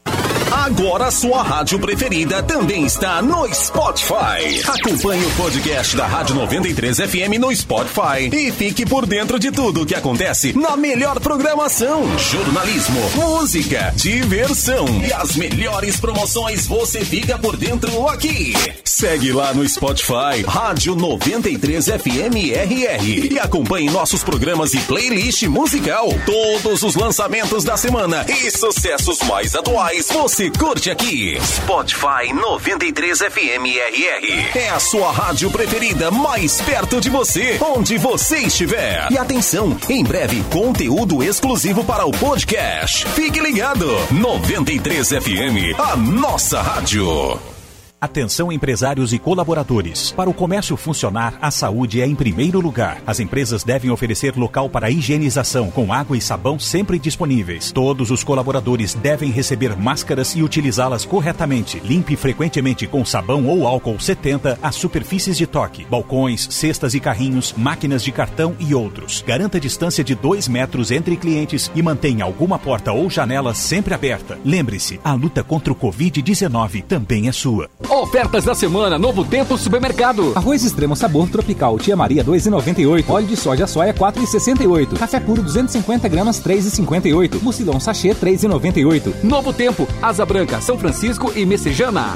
[0.68, 4.62] Agora sua rádio preferida também está no Spotify.
[4.66, 9.82] Acompanhe o podcast da Rádio 93 FM no Spotify e fique por dentro de tudo
[9.82, 12.06] o que acontece na melhor programação.
[12.18, 18.52] Jornalismo, música, diversão e as melhores promoções você fica por dentro aqui.
[18.84, 26.08] Segue lá no Spotify, Rádio 93 FM RR e acompanhe nossos programas e playlist musical.
[26.26, 31.36] Todos os lançamentos da semana e sucessos mais atuais você você curte aqui.
[31.40, 34.58] Spotify 93 FM RR.
[34.58, 39.10] É a sua rádio preferida mais perto de você, onde você estiver.
[39.10, 43.06] E atenção, em breve conteúdo exclusivo para o podcast.
[43.08, 43.88] Fique ligado.
[44.12, 47.57] 93 FM, a nossa rádio.
[48.00, 50.12] Atenção empresários e colaboradores.
[50.12, 53.02] Para o comércio funcionar, a saúde é em primeiro lugar.
[53.04, 57.72] As empresas devem oferecer local para higienização, com água e sabão sempre disponíveis.
[57.72, 61.80] Todos os colaboradores devem receber máscaras e utilizá-las corretamente.
[61.80, 67.52] Limpe frequentemente com sabão ou álcool 70 as superfícies de toque, balcões, cestas e carrinhos,
[67.56, 69.24] máquinas de cartão e outros.
[69.26, 74.38] Garanta distância de 2 metros entre clientes e mantenha alguma porta ou janela sempre aberta.
[74.44, 77.68] Lembre-se, a luta contra o Covid-19 também é sua.
[77.88, 80.32] Ofertas da semana, Novo Tempo Supermercado.
[80.34, 83.08] Arroz extremo sabor tropical, tia Maria 2,98.
[83.08, 84.98] Óleo de soja soia 4,68.
[84.98, 87.42] Café puro 250 gramas 3,58.
[87.42, 89.24] Mucilão sachê 3,98.
[89.24, 92.12] Novo Tempo, Asa Branca, São Francisco e Messejana.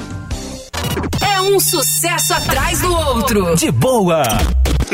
[1.27, 3.55] É um sucesso atrás do outro.
[3.55, 4.23] De boa.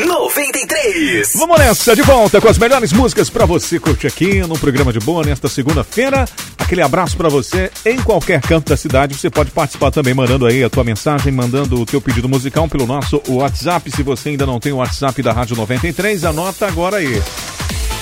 [0.06, 1.32] 93.
[1.34, 4.98] Vamos nessa, de volta com as melhores músicas para você curtir aqui no programa de
[5.00, 6.26] boa nesta segunda-feira.
[6.58, 9.14] Aquele abraço para você em qualquer canto da cidade.
[9.14, 12.86] Você pode participar também mandando aí a tua mensagem, mandando o teu pedido musical pelo
[12.86, 13.90] nosso WhatsApp.
[13.90, 17.22] Se você ainda não tem o WhatsApp da Rádio 93, anota agora aí.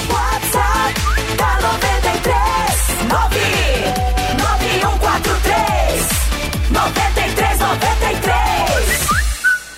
[0.09, 1.01] WhatsApp
[1.37, 2.69] da 93
[3.09, 3.88] 99143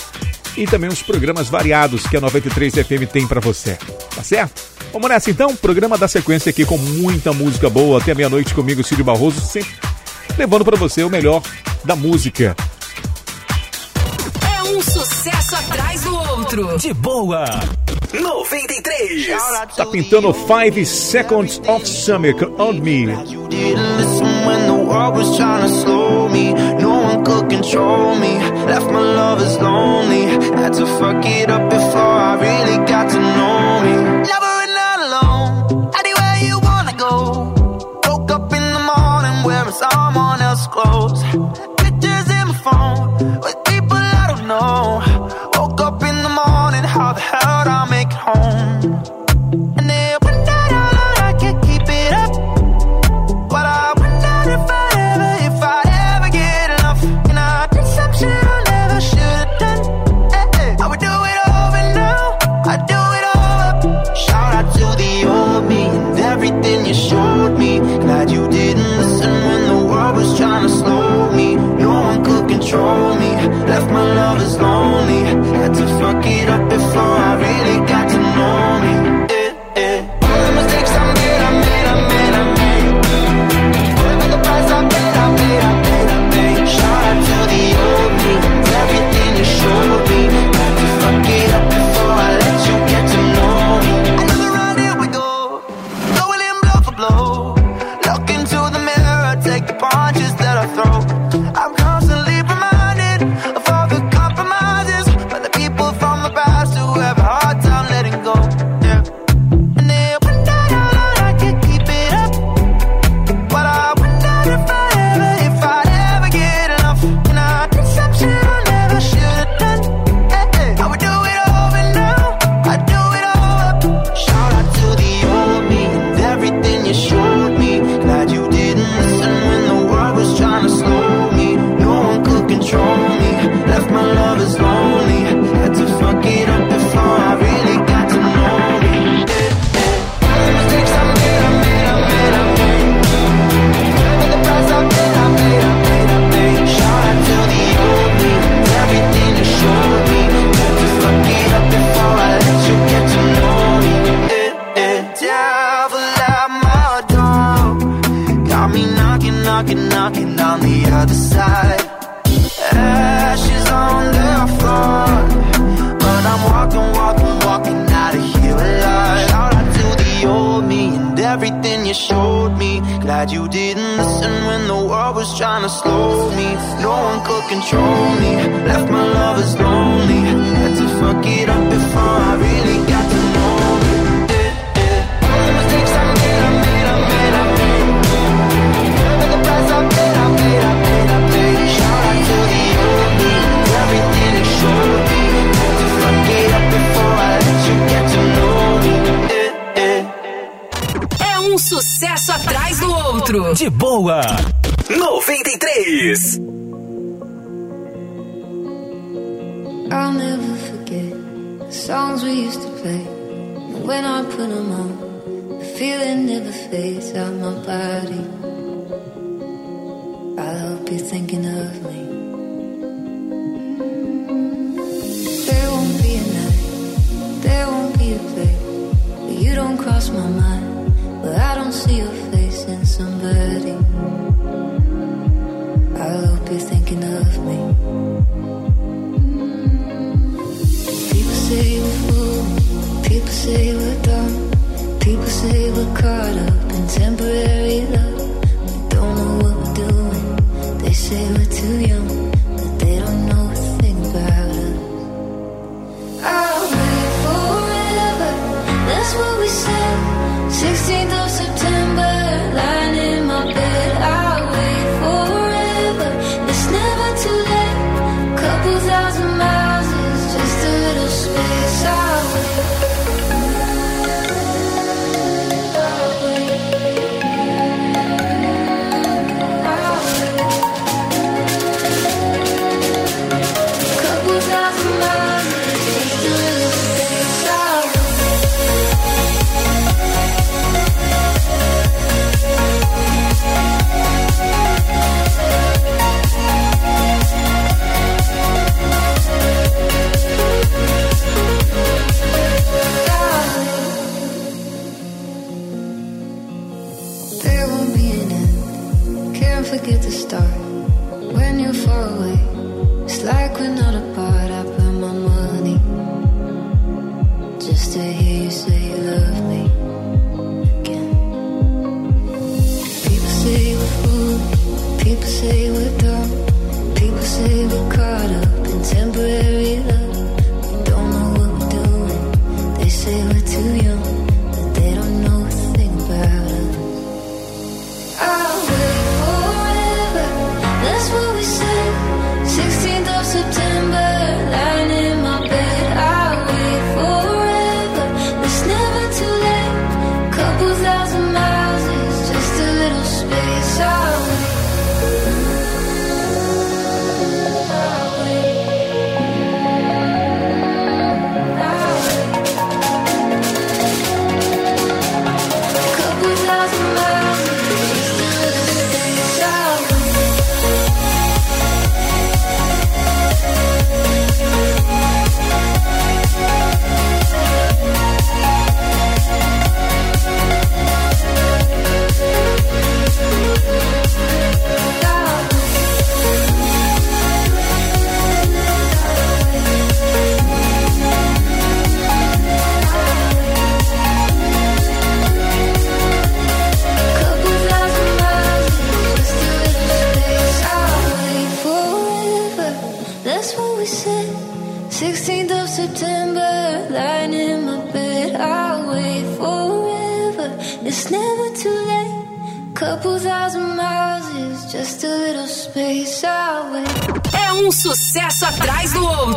[0.57, 3.77] e também os programas variados que a 93 FM tem para você.
[4.15, 4.63] Tá certo?
[4.93, 9.05] Vamos nessa então, programa da sequência aqui com muita música boa até meia-noite comigo, Círio
[9.05, 9.75] Barroso, sempre
[10.37, 11.43] levando para você o melhor
[11.85, 12.57] da música.
[14.57, 16.79] É um sucesso atrás do outro.
[16.79, 17.45] De boa.
[18.12, 19.27] 93.
[19.77, 23.07] Tá pintando 5 Seconds of Summer on Me.
[23.49, 26.53] didn't listen when the world was trying to slow me.
[26.81, 28.39] No one could control me.
[28.67, 30.25] Left my lovers lonely.
[30.61, 33.56] Had to fuck it up before I really got to know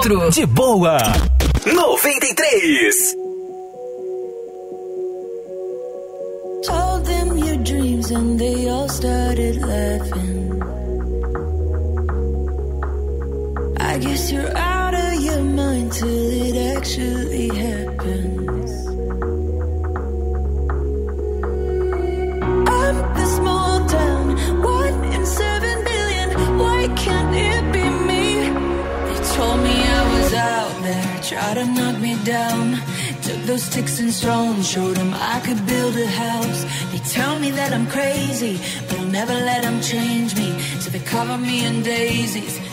[0.10, 0.32] Centro.
[0.32, 0.98] De boa.
[1.66, 3.14] 93.
[6.66, 10.29] Told them your dreams and they all started laughing.
[41.20, 42.69] cover me in daisies.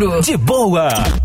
[0.00, 1.19] De boa.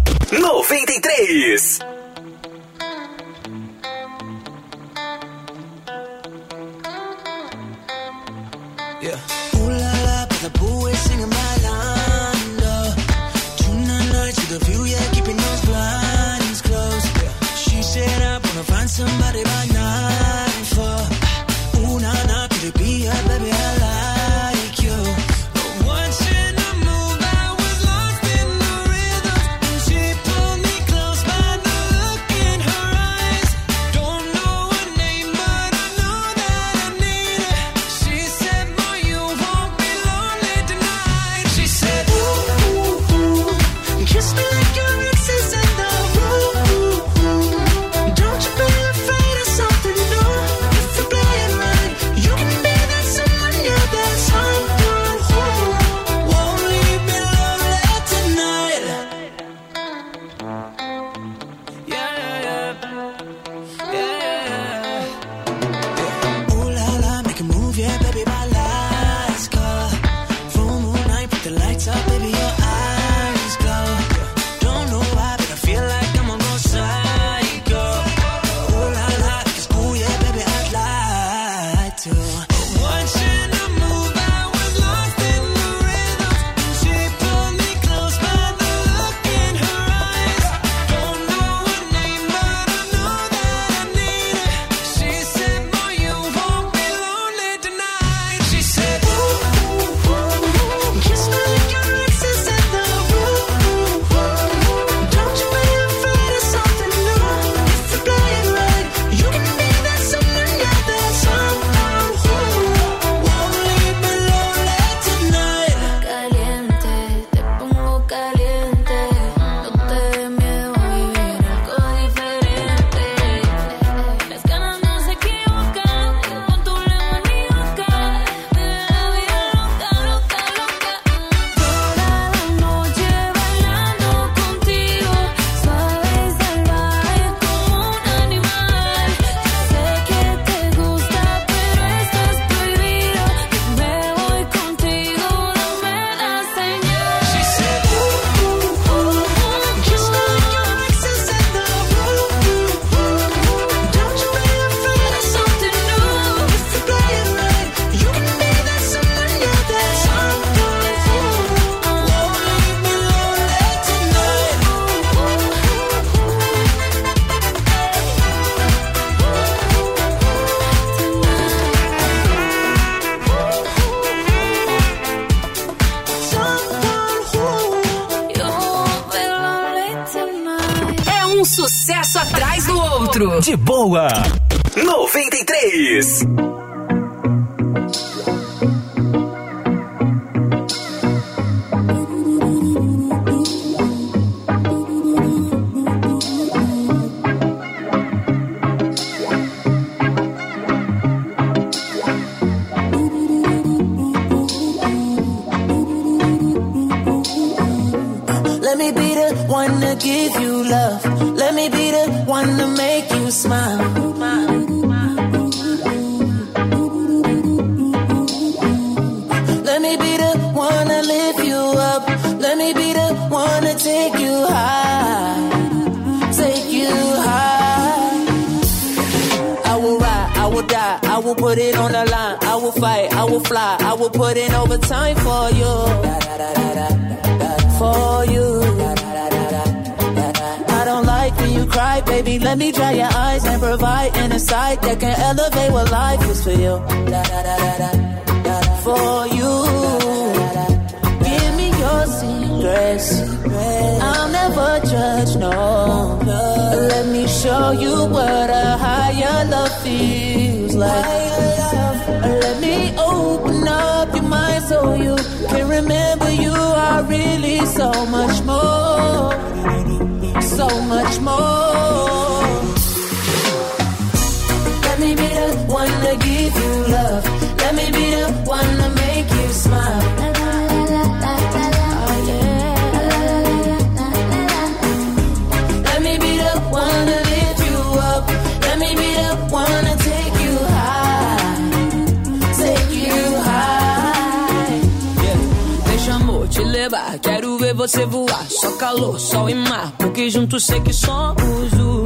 [296.86, 298.46] Levar, quero ver você voar.
[298.48, 302.06] Só calor, sol e mar, porque juntos sei que somos um.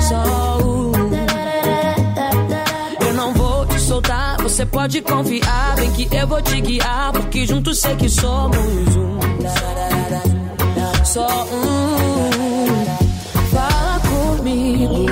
[0.00, 0.92] Só um.
[3.06, 5.76] Eu não vou te soltar, você pode confiar.
[5.76, 8.56] Vem que eu vou te guiar, porque juntos sei que somos
[8.96, 9.18] um.
[11.04, 11.96] Só um.
[13.50, 15.06] Fala comigo,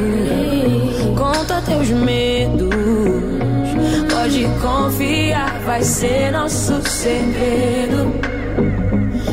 [1.17, 2.84] conta teus medos.
[4.25, 8.11] Pode confiar, vai ser nosso segredo.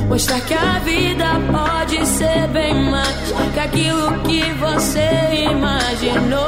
[0.10, 3.08] Mostrar que a vida pode ser bem mais
[3.54, 6.42] que aquilo que você imaginou.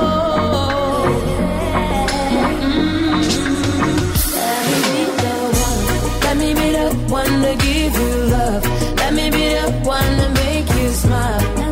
[6.25, 8.67] Let me be the one to give you love.
[8.97, 11.62] Let me be the one to make you smile.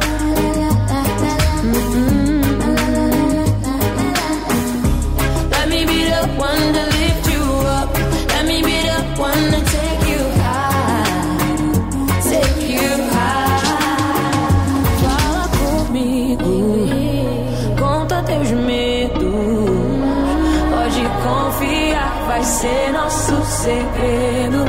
[22.42, 24.66] Vai ser nosso segredo.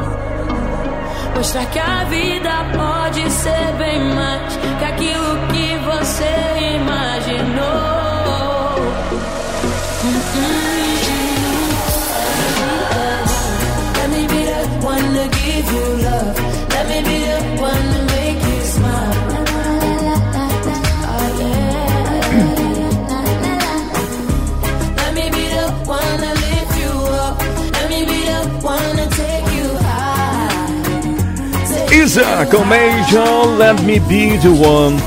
[1.34, 7.11] Mostrar que a vida pode ser bem mais que aquilo que você imaginou.
[32.14, 32.22] High.
[32.22, 35.00] Take Isa com Major, Let Me Be The One.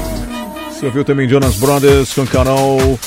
[0.72, 3.00] Você ouviu também Jonas Brothers com Carol,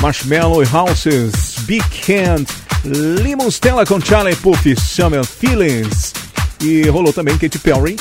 [0.00, 2.46] Marshmallow e Houses, Big Hand,
[2.84, 6.12] Limon Stella com Charlie Puth, Summer Feelings.
[6.60, 7.96] E rolou também Katy Perry,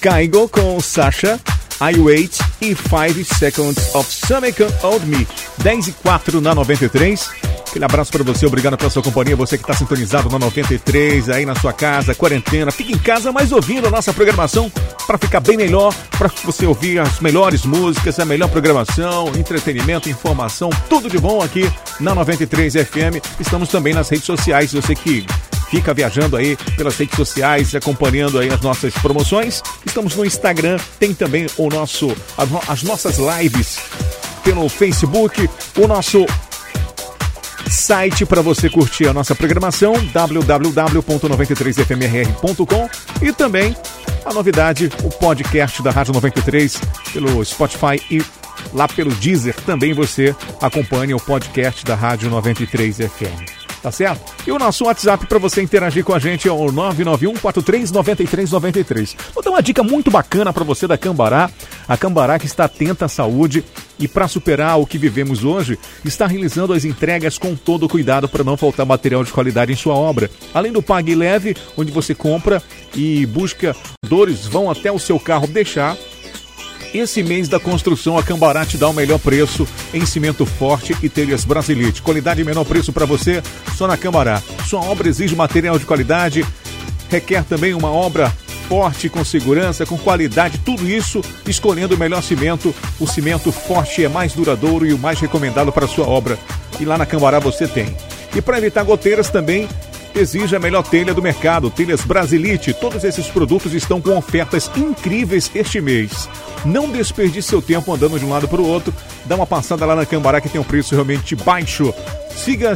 [0.00, 1.40] Kaigo com Sasha,
[1.80, 5.26] I Wait e 5 Seconds of Summer Can Hold Me.
[5.58, 7.43] 10 e 4 na 93.
[7.74, 9.34] Aquele abraço para você, obrigado pela sua companhia.
[9.34, 12.70] Você que está sintonizado na 93, aí na sua casa, quarentena.
[12.70, 14.70] Fique em casa, mas ouvindo a nossa programação
[15.08, 20.70] para ficar bem melhor, para você ouvir as melhores músicas, a melhor programação, entretenimento, informação,
[20.88, 21.68] tudo de bom aqui
[21.98, 23.18] na 93 FM.
[23.40, 24.72] Estamos também nas redes sociais.
[24.72, 25.26] Você que
[25.68, 29.60] fica viajando aí pelas redes sociais, acompanhando aí as nossas promoções.
[29.84, 32.16] Estamos no Instagram, tem também o nosso
[32.68, 33.80] as nossas lives
[34.44, 36.24] pelo Facebook, o nosso
[37.70, 42.88] site para você curtir a nossa programação www.93fmrr.com
[43.22, 43.76] e também
[44.24, 46.80] a novidade, o podcast da Rádio 93
[47.12, 48.24] pelo Spotify e
[48.72, 53.63] lá pelo Deezer também você acompanha o podcast da Rádio 93 FM.
[53.84, 54.32] Tá certo?
[54.46, 59.14] E o nosso WhatsApp para você interagir com a gente é o 991 439393.
[59.34, 61.50] Vou dar uma dica muito bacana para você da Cambará.
[61.86, 63.62] A Cambará que está atenta à saúde
[63.98, 68.42] e para superar o que vivemos hoje, está realizando as entregas com todo cuidado para
[68.42, 70.30] não faltar material de qualidade em sua obra.
[70.54, 72.62] Além do Pague Leve, onde você compra
[72.94, 73.76] e busca
[74.06, 75.94] dores vão até o seu carro deixar
[76.94, 81.08] esse mês da construção, a Cambará te dá o melhor preço em cimento forte e
[81.08, 82.00] telhas Brasilite.
[82.00, 83.42] Qualidade e menor preço para você
[83.76, 84.40] só na Cambará.
[84.66, 86.46] Sua obra exige material de qualidade,
[87.10, 88.32] requer também uma obra
[88.68, 92.74] forte, com segurança, com qualidade, tudo isso escolhendo o melhor cimento.
[93.00, 96.38] O cimento forte é mais duradouro e o mais recomendado para sua obra.
[96.80, 97.94] E lá na Cambará você tem.
[98.34, 99.68] E para evitar goteiras também,
[100.14, 102.72] exige a melhor telha do mercado, telhas Brasilite.
[102.72, 106.28] Todos esses produtos estão com ofertas incríveis este mês.
[106.64, 108.94] Não desperdice seu tempo andando de um lado para o outro.
[109.24, 111.92] Dá uma passada lá na Cambará que tem um preço realmente baixo.
[112.34, 112.74] Siga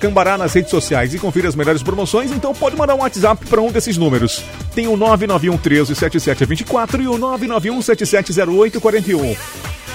[0.00, 3.60] Cambará nas redes sociais e confira as melhores promoções, então pode mandar um WhatsApp para
[3.60, 4.42] um desses números.
[4.74, 9.36] Tem o 991 13 7724 e o 991 770841.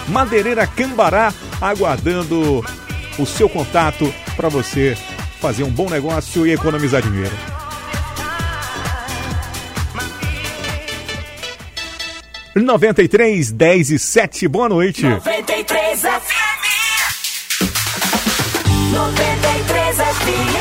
[0.08, 2.64] Madeireira Cambará aguardando
[3.20, 4.96] o seu contato para você
[5.40, 7.36] fazer um bom negócio e economizar dinheiro.
[12.56, 15.04] 93, 10 e 7, boa noite.
[15.04, 16.48] 93 FM.
[18.92, 20.57] 93 FM.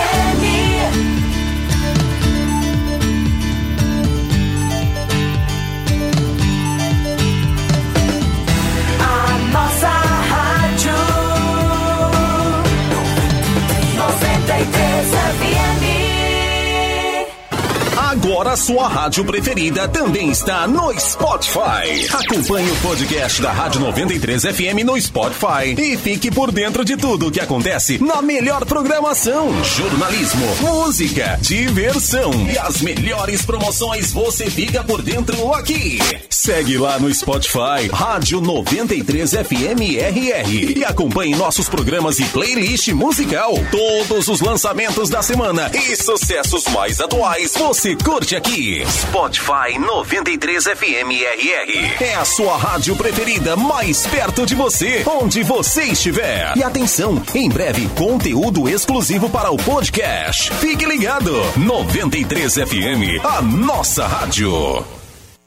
[18.36, 22.06] Agora sua rádio preferida também está no Spotify.
[22.12, 27.28] Acompanhe o podcast da Rádio 93 FM no Spotify e fique por dentro de tudo
[27.28, 34.84] o que acontece na melhor programação: jornalismo, música, diversão e as melhores promoções você fica
[34.84, 35.98] por dentro aqui.
[36.28, 43.54] Segue lá no Spotify, Rádio 93 FM RR e acompanhe nossos programas e playlist musical.
[43.70, 48.82] Todos os lançamentos da semana e sucessos mais atuais você curte aqui.
[48.86, 52.02] Spotify 93 FM RR.
[52.02, 56.56] É a sua rádio preferida mais perto de você, onde você estiver.
[56.56, 60.50] E atenção, em breve conteúdo exclusivo para o podcast.
[60.54, 61.30] Fique ligado.
[61.56, 64.84] 93 FM, a nossa rádio.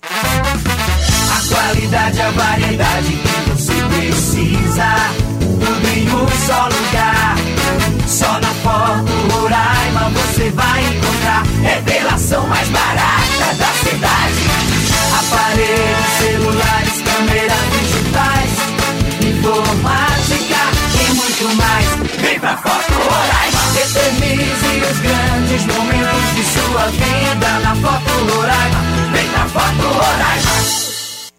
[0.03, 4.95] A qualidade, a variedade que você precisa.
[5.39, 7.35] Tudo em um só lugar.
[8.07, 9.78] Só na Foto Roraima
[10.51, 11.43] vai encontrar.
[11.61, 14.43] Revelação mais barata da cidade.
[15.19, 18.51] Aparelhos, celulares, câmeras digitais.
[19.21, 20.61] Informática
[20.95, 22.21] e muito mais.
[22.21, 23.59] Vem pra Foto Roraima.
[23.79, 28.79] Eternize os grandes momentos de sua vida na Foto Roraima.
[29.11, 30.89] Vem pra Foto Roraima.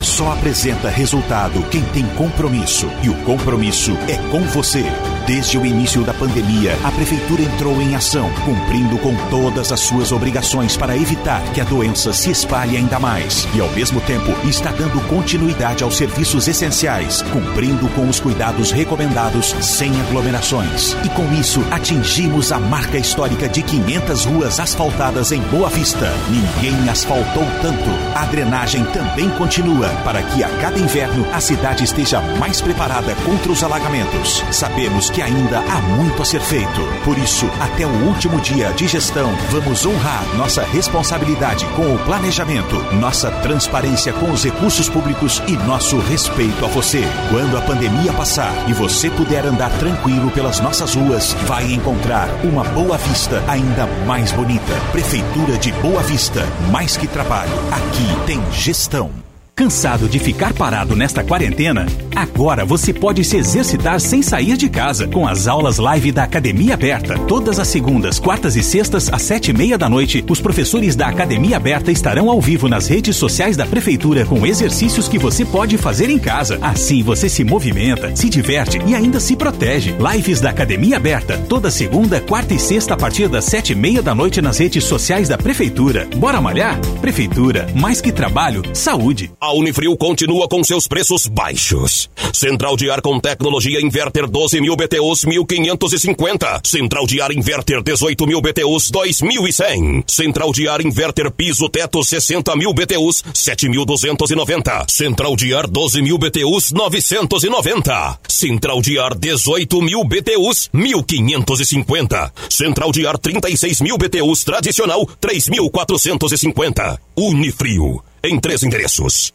[0.01, 2.87] Só apresenta resultado quem tem compromisso.
[3.03, 4.85] E o compromisso é com você.
[5.31, 10.11] Desde o início da pandemia, a Prefeitura entrou em ação, cumprindo com todas as suas
[10.11, 13.47] obrigações para evitar que a doença se espalhe ainda mais.
[13.55, 19.55] E, ao mesmo tempo, está dando continuidade aos serviços essenciais, cumprindo com os cuidados recomendados
[19.61, 20.97] sem aglomerações.
[21.05, 26.13] E com isso, atingimos a marca histórica de 500 ruas asfaltadas em Boa Vista.
[26.29, 27.89] Ninguém asfaltou tanto.
[28.17, 33.53] A drenagem também continua para que a cada inverno a cidade esteja mais preparada contra
[33.53, 34.45] os alagamentos.
[34.51, 36.81] Sabemos que ainda há muito a ser feito.
[37.05, 42.77] Por isso, até o último dia de gestão, vamos honrar nossa responsabilidade com o planejamento,
[42.95, 47.03] nossa transparência com os recursos públicos e nosso respeito a você.
[47.31, 52.65] Quando a pandemia passar e você puder andar tranquilo pelas nossas ruas, vai encontrar uma
[52.65, 54.75] Boa Vista ainda mais bonita.
[54.93, 59.30] Prefeitura de Boa Vista, mais que trabalho, aqui tem gestão.
[59.61, 61.85] Cansado de ficar parado nesta quarentena?
[62.17, 66.73] Agora você pode se exercitar sem sair de casa com as aulas live da Academia
[66.73, 67.19] Aberta.
[67.29, 71.09] Todas as segundas, quartas e sextas, às sete e meia da noite, os professores da
[71.09, 75.77] Academia Aberta estarão ao vivo nas redes sociais da Prefeitura com exercícios que você pode
[75.77, 76.59] fazer em casa.
[76.63, 79.95] Assim você se movimenta, se diverte e ainda se protege.
[80.15, 84.01] Lives da Academia Aberta, toda segunda, quarta e sexta a partir das sete e meia
[84.01, 86.09] da noite nas redes sociais da Prefeitura.
[86.17, 86.81] Bora malhar?
[87.03, 89.31] Prefeitura, mais que trabalho, saúde.
[89.51, 92.09] A Unifrio continua com seus preços baixos.
[92.33, 96.61] Central de ar com tecnologia inverter 12 mil BTUs 1550.
[96.63, 100.05] Central de ar inverter 18 mil BTUs 2100.
[100.07, 104.85] Central de ar inverter piso teto 60 mil BTUs 7290.
[104.87, 108.21] Central de ar 12 mil BTUs 990.
[108.29, 112.33] Central de ar 18 mil BTUs 1550.
[112.49, 117.01] Central de ar 36 mil BTUs tradicional 3450.
[117.17, 119.33] Unifrio em três endereços.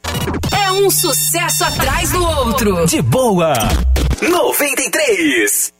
[0.51, 2.85] É um sucesso atrás do outro.
[2.85, 3.53] De boa.
[4.21, 5.73] 93.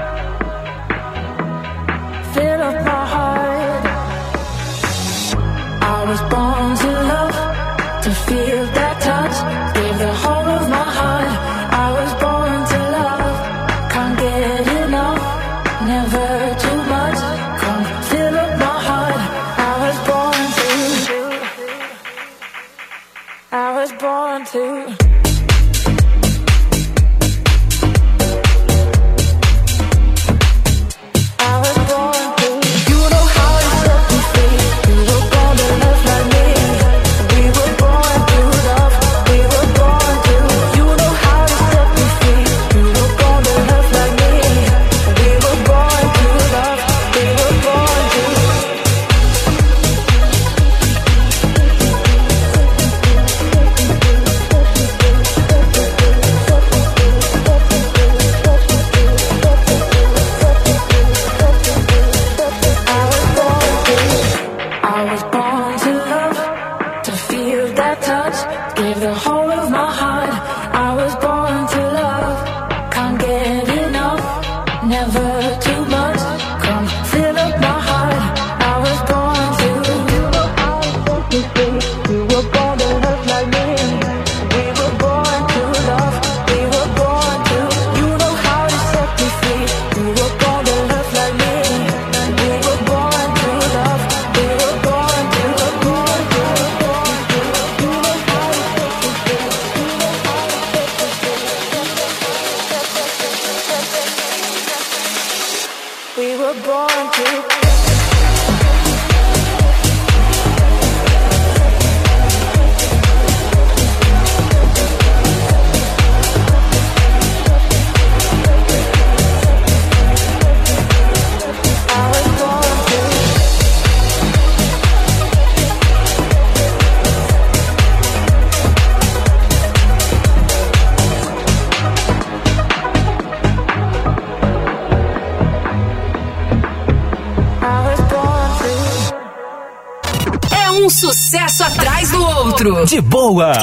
[142.67, 142.85] Outro.
[142.85, 143.53] De boa.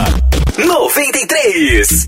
[0.57, 2.05] 93.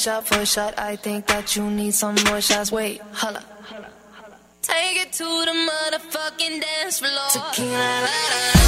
[0.00, 0.78] Shot, four shot.
[0.78, 2.72] I think that you need some more shots.
[2.72, 3.44] Wait, holla.
[4.62, 7.28] Take it to the motherfucking dance floor.
[7.32, 8.59] Tequila,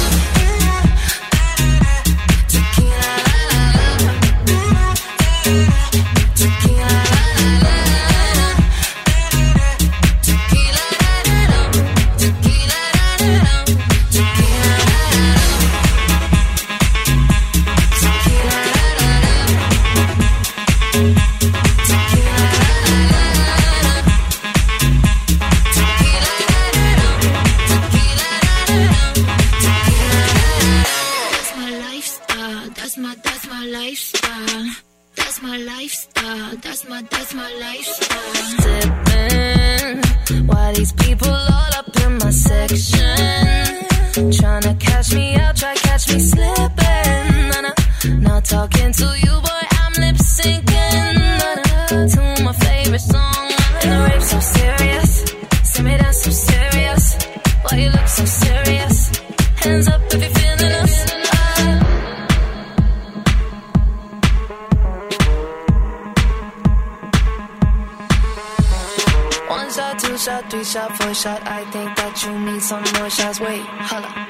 [73.43, 74.22] 喂好了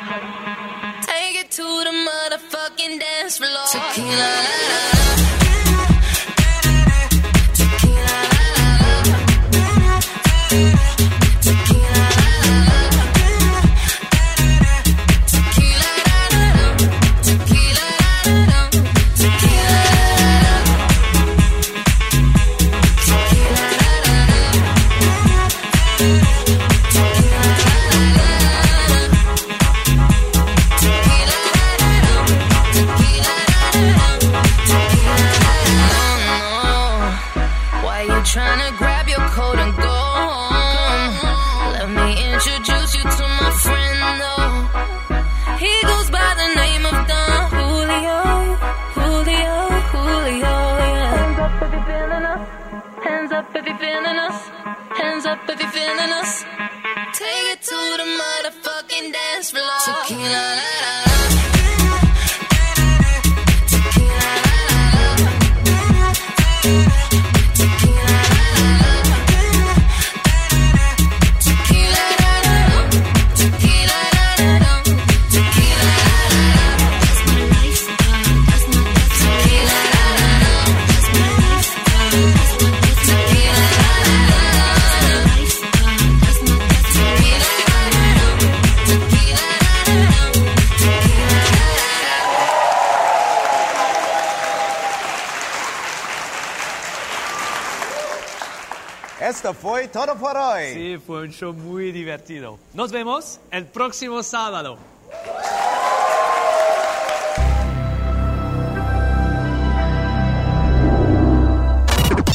[100.24, 100.74] por hoy.
[100.74, 102.58] Sí, fue un show muy divertido.
[102.74, 104.78] Nos vemos el próximo sábado.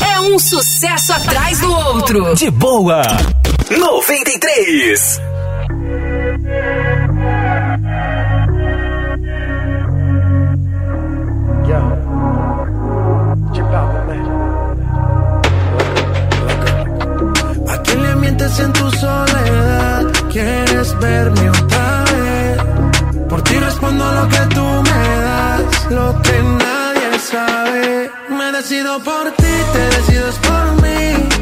[0.00, 2.34] É um sucesso atrás do outro.
[2.34, 3.00] De boa.
[3.70, 5.27] 93.
[18.60, 20.06] en tu soledad.
[20.30, 22.58] Quieres verme otra vez.
[23.28, 28.10] Por ti respondo lo que tú me das, lo que nadie sabe.
[28.30, 31.37] Me decido por ti, te decides por mí.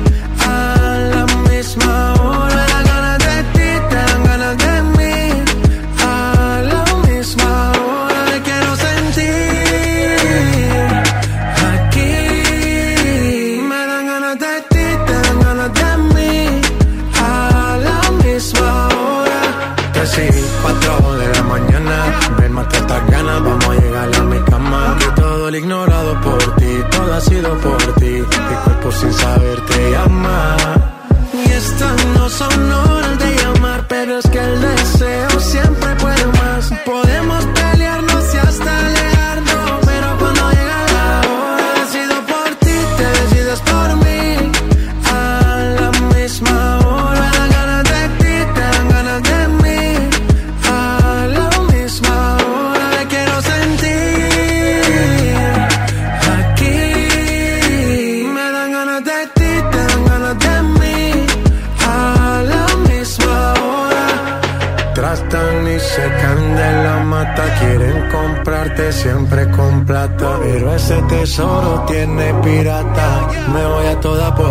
[69.06, 73.28] siempre con plata, pero ese tesoro tiene pirata.
[73.54, 74.45] Me voy a toda por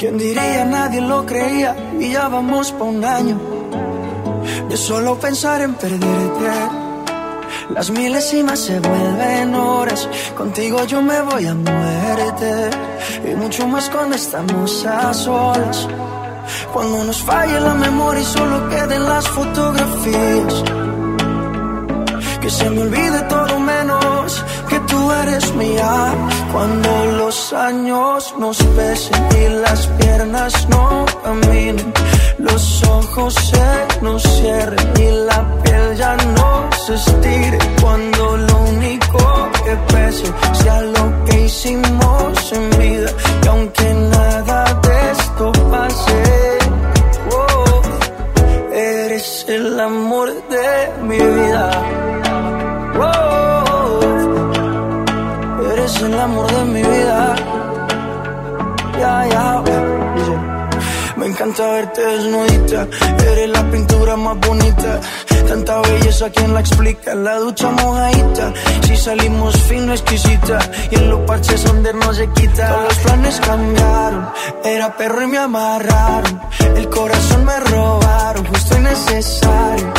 [0.00, 0.64] ¿Quién diría?
[0.64, 3.38] Nadie lo creía y ya vamos por un año.
[4.70, 6.50] De solo pensar en perderte,
[7.74, 10.08] las milésimas se vuelven horas.
[10.34, 12.70] Contigo yo me voy a muerte
[13.30, 15.86] y mucho más cuando estamos a solas.
[16.72, 20.64] Cuando nos falle la memoria y solo queden las fotografías.
[22.40, 26.14] Que se me olvide todo menos que tú eres mía.
[26.50, 31.92] Cuando lo años nos pesen y las piernas no caminen.
[32.38, 37.58] Los ojos se nos cierren y la piel ya no se estire.
[37.80, 39.18] Cuando lo único
[39.64, 40.26] que pese
[40.62, 43.10] sea lo que hicimos en vida.
[43.44, 46.58] Y aunque nada de esto pase,
[47.32, 47.82] oh,
[48.72, 51.90] eres el amor de mi vida.
[56.02, 57.39] El amor de mi vida.
[61.16, 62.86] Me encanta verte desnudita,
[63.32, 65.00] eres la pintura más bonita.
[65.48, 67.14] Tanta belleza, ¿quién la explica?
[67.14, 68.52] La ducha mojadita,
[68.82, 70.58] si salimos fino, exquisita.
[70.90, 72.68] Y en los parches donde no se quita.
[72.68, 74.28] Todos los planes cambiaron,
[74.64, 76.40] era perro y me amarraron.
[76.76, 79.92] El corazón me robaron, justo y necesario.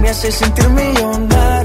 [0.00, 1.55] Me hace sentir millonario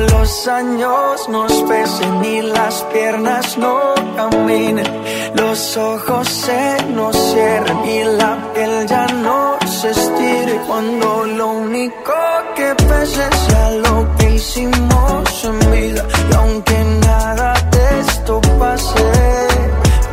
[0.00, 4.86] los años nos pesen y las piernas no caminen.
[5.34, 10.60] Los ojos se nos cierren y la piel ya no se estire.
[10.66, 12.12] Cuando lo único
[12.56, 16.06] que pese sea lo que hicimos en vida.
[16.30, 19.48] Y aunque nada de esto pase,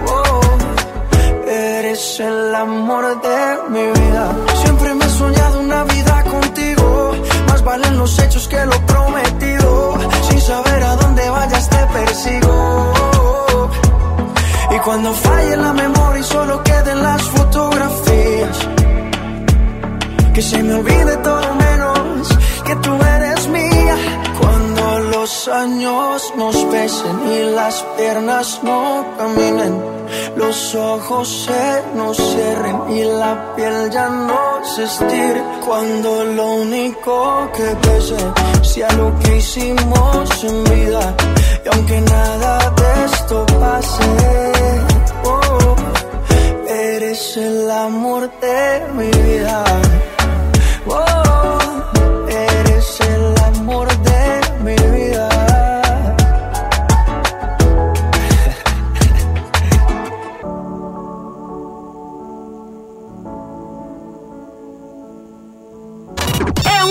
[0.08, 0.42] oh,
[1.48, 3.40] eres el amor de
[3.70, 4.36] mi vida.
[4.64, 7.12] Siempre me he soñado una vida contigo.
[7.48, 9.29] Más valen los hechos que lo prometido.
[11.94, 12.94] Persigo.
[14.72, 18.57] Y cuando falle la memoria y solo queden las fotografías.
[20.34, 22.28] Que se me olvide todo menos
[22.66, 23.95] que tú eres mía.
[25.30, 29.80] Los años nos pesen y las piernas no caminen.
[30.36, 35.44] Los ojos se nos cierren y la piel ya no se estire.
[35.64, 38.18] Cuando lo único que pese
[38.64, 41.16] sea lo que hicimos en vida.
[41.64, 44.04] Y aunque nada de esto pase,
[45.26, 45.76] oh,
[46.68, 49.64] eres el amor de mi vida.
[50.88, 51.29] Oh,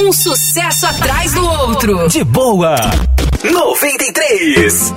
[0.09, 2.09] um sucesso atrás do outro.
[2.09, 2.77] De boa.
[3.45, 4.95] 93.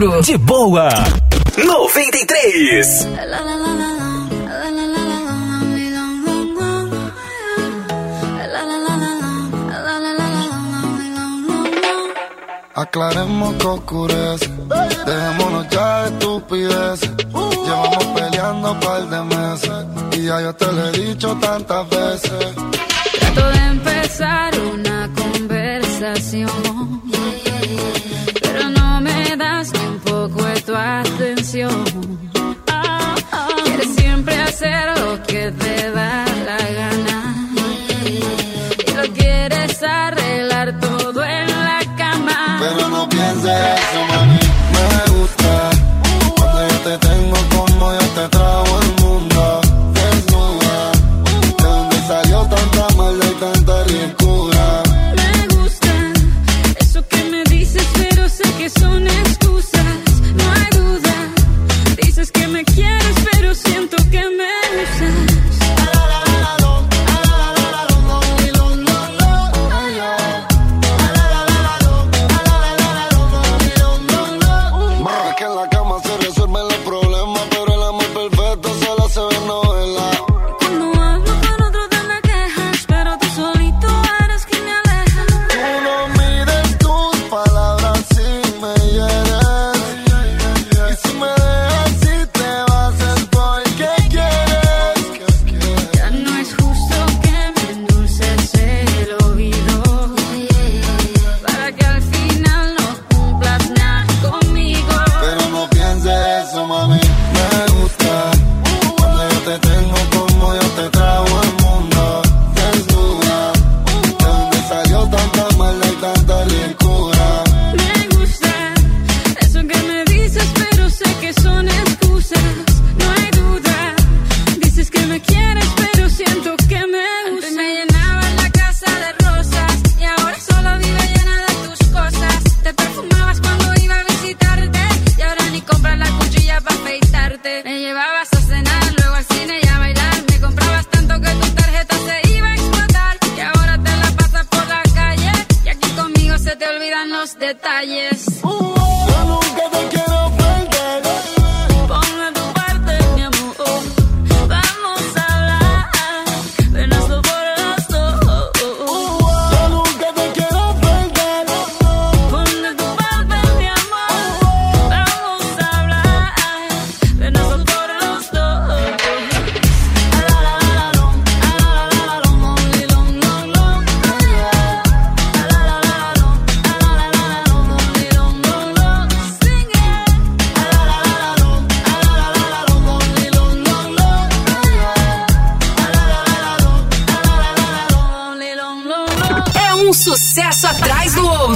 [0.00, 0.88] De boa.
[1.58, 3.06] 93.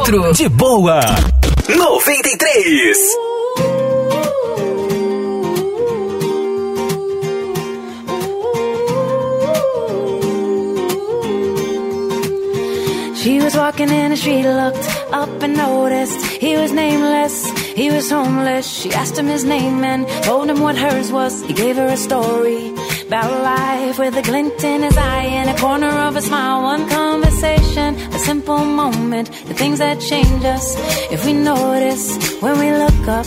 [0.04, 0.32] Atrás outro.
[0.32, 1.00] De boa.
[1.68, 2.94] 93.
[13.16, 17.46] She was walking in the street, looked up and noticed he was nameless.
[17.74, 18.66] He was homeless.
[18.66, 21.42] She asked him his name and told him what hers was.
[21.42, 22.73] He gave her a story
[23.06, 26.62] about life with a glint in his eye and a corner of a smile.
[26.62, 30.66] One conversation, a simple moment, the things that change us
[31.12, 32.06] if we notice
[32.42, 33.26] when we look up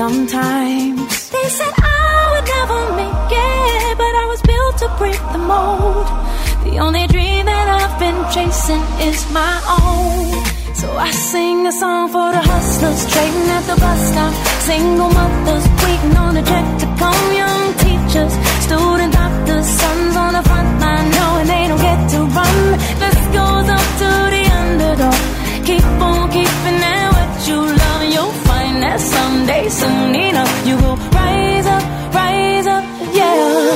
[0.00, 1.30] sometimes.
[1.30, 6.06] They said I would never make it, but I was built to break the mold.
[6.66, 10.26] The only dream that I've been chasing is my own.
[10.74, 14.34] So I sing a song for the hustlers trading at the bus stop.
[14.68, 17.32] Single mothers waiting on a check to come.
[17.40, 17.55] Young
[18.16, 18.32] teachers,
[18.64, 22.56] student doctors, sons on the front line knowing they don't get to run.
[23.02, 25.66] This goes up to the underdog.
[25.66, 28.02] Keep on keeping it what you love.
[28.14, 31.84] You'll find that someday, soon enough, you will rise up,
[32.14, 32.84] rise up,
[33.14, 33.75] yeah.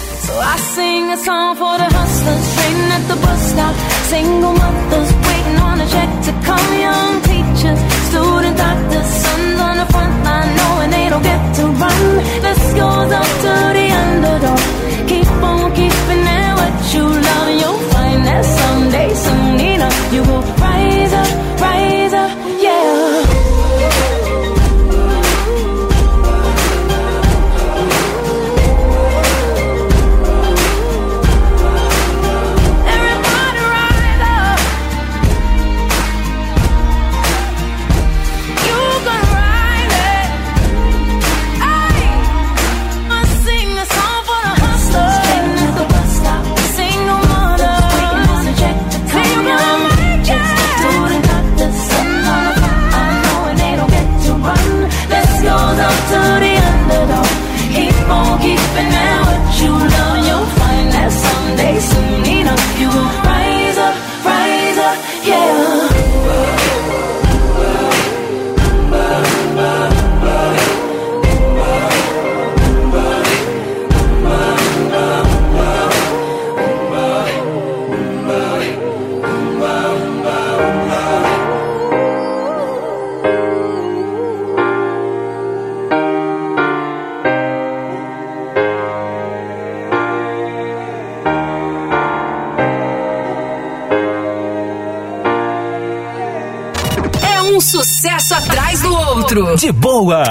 [0.31, 3.75] So I sing a song for the hustlers, trading at the bus stop.
[4.11, 6.69] Single mothers waiting on a check to come.
[6.87, 12.03] Young teachers, student doctors, sons on the front line, knowing they don't get to run.
[12.45, 14.61] This goes up to the underdog.
[15.11, 20.45] Keep on keeping it what you love, you'll find that someday, soon enough, you will
[20.63, 21.31] rise up,
[58.71, 60.25] keeping it what you love.
[60.27, 63.30] You'll find that someday, soon enough, you will
[99.39, 99.55] outro.
[99.55, 100.23] De boa.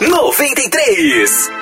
[0.00, 1.59] 93.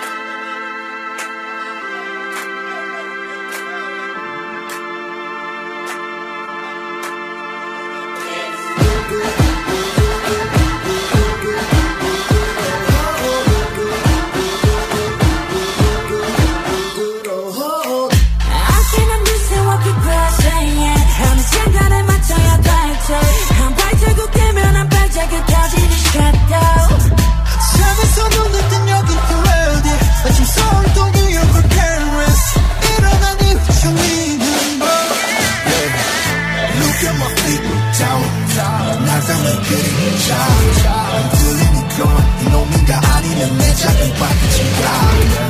[40.28, 44.84] 샤샤 들리니 그만 이놈인가 아니면 내 작은 바퀴지가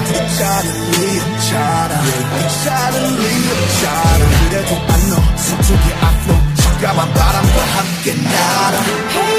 [0.07, 2.03] 괜찮은 리없잖아
[2.39, 8.79] 괜찮은 리없잖아 그래도 안너 서쪽의 앞로 차가운 바람과 함께 날아
[9.15, 9.38] hey.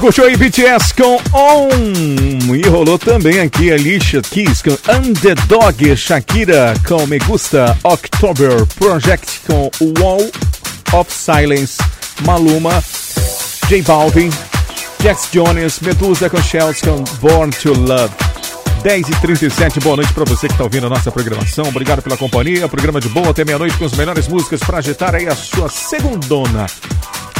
[0.00, 1.68] Curtiu aí BTS com On
[2.54, 9.70] e rolou também aqui Alicia Keys com Underdog, Shakira com Me Gusta, October Project com
[10.00, 10.30] Wall
[10.94, 11.76] of Silence,
[12.24, 12.82] Maluma,
[13.68, 14.30] J Balvin,
[15.02, 18.14] Jax Jones, Medusa com Shells com Born to Love.
[18.82, 21.66] 10 e 37 boa noite para você que está ouvindo a nossa programação.
[21.68, 22.66] Obrigado pela companhia.
[22.66, 26.66] Programa de boa até meia-noite com as melhores músicas para agitar aí a sua segundona.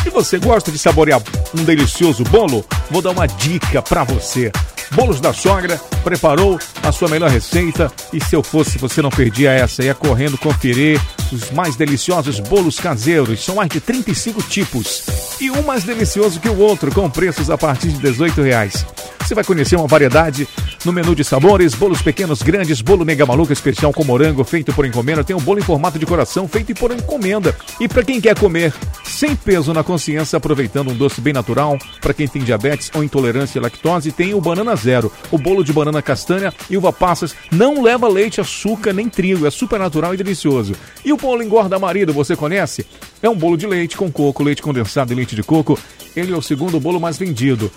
[0.03, 1.21] Se você gosta de saborear
[1.55, 4.51] um delicioso bolo, vou dar uma dica para você.
[4.93, 9.53] Bolos da Sogra preparou a sua melhor receita e se eu fosse você não perdia
[9.53, 11.01] essa, ia correndo conferir
[11.33, 13.45] os mais deliciosos bolos caseiros.
[13.45, 15.05] São mais de 35 tipos
[15.41, 18.85] e um mais delicioso que o outro, com preços a partir de 18 reais.
[19.21, 20.49] Você vai conhecer uma variedade
[20.85, 24.87] no menu de sabores, bolos pequenos, grandes, bolo mega maluco especial com morango feito por
[24.87, 27.55] encomenda, tem um bolo em formato de coração feito por encomenda.
[27.79, 28.73] E para quem quer comer
[29.05, 33.61] sem peso na consciência, aproveitando um doce bem natural, para quem tem diabetes ou intolerância
[33.61, 37.83] à lactose, tem o banana zero, o bolo de banana castanha e uva passas, não
[37.83, 40.75] leva leite, açúcar nem trigo, é super natural e delicioso.
[41.05, 42.87] E o bolo engorda marido, você conhece?
[43.23, 45.79] É um bolo de leite com coco, leite condensado e leite de coco.
[46.17, 47.71] Ele é o segundo bolo mais vendido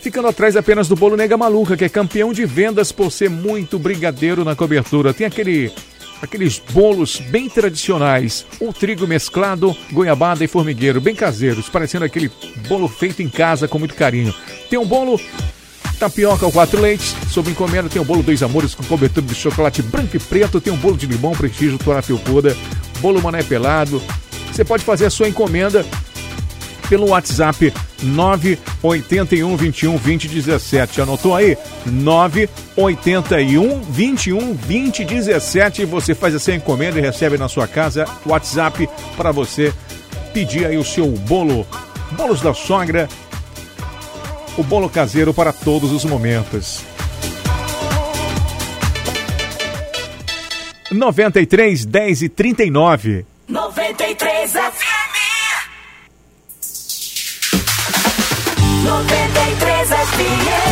[0.00, 3.78] ficando atrás apenas do bolo Nega Maluca, que é campeão de vendas por ser muito
[3.78, 5.14] brigadeiro na cobertura.
[5.14, 5.72] Tem aquele
[6.20, 12.30] aqueles bolos bem tradicionais, o trigo mesclado, goiabada e formigueiro, bem caseiros, parecendo aquele
[12.68, 14.34] bolo feito em casa com muito carinho.
[14.70, 15.20] Tem um bolo
[15.98, 19.82] tapioca ou quatro leites, sob encomenda tem o bolo dois amores com cobertura de chocolate
[19.82, 22.56] branco e preto, tem um bolo de limão, prestígio, toalha felpuda,
[23.00, 24.02] bolo mané pelado.
[24.52, 25.84] Você pode fazer a sua encomenda
[26.88, 27.72] pelo WhatsApp
[28.02, 31.00] 981 21 20 17.
[31.00, 31.56] Anotou aí?
[31.86, 35.84] 981 21 20 17.
[35.84, 39.72] Você faz essa encomenda e recebe na sua casa WhatsApp para você
[40.32, 41.66] pedir aí o seu bolo.
[42.12, 43.08] Bolos da sogra.
[44.56, 46.84] O bolo caseiro para todos os momentos.
[50.90, 53.26] 93 10 e 39.
[53.48, 54.85] 93 FM.
[58.86, 60.65] 93 FM.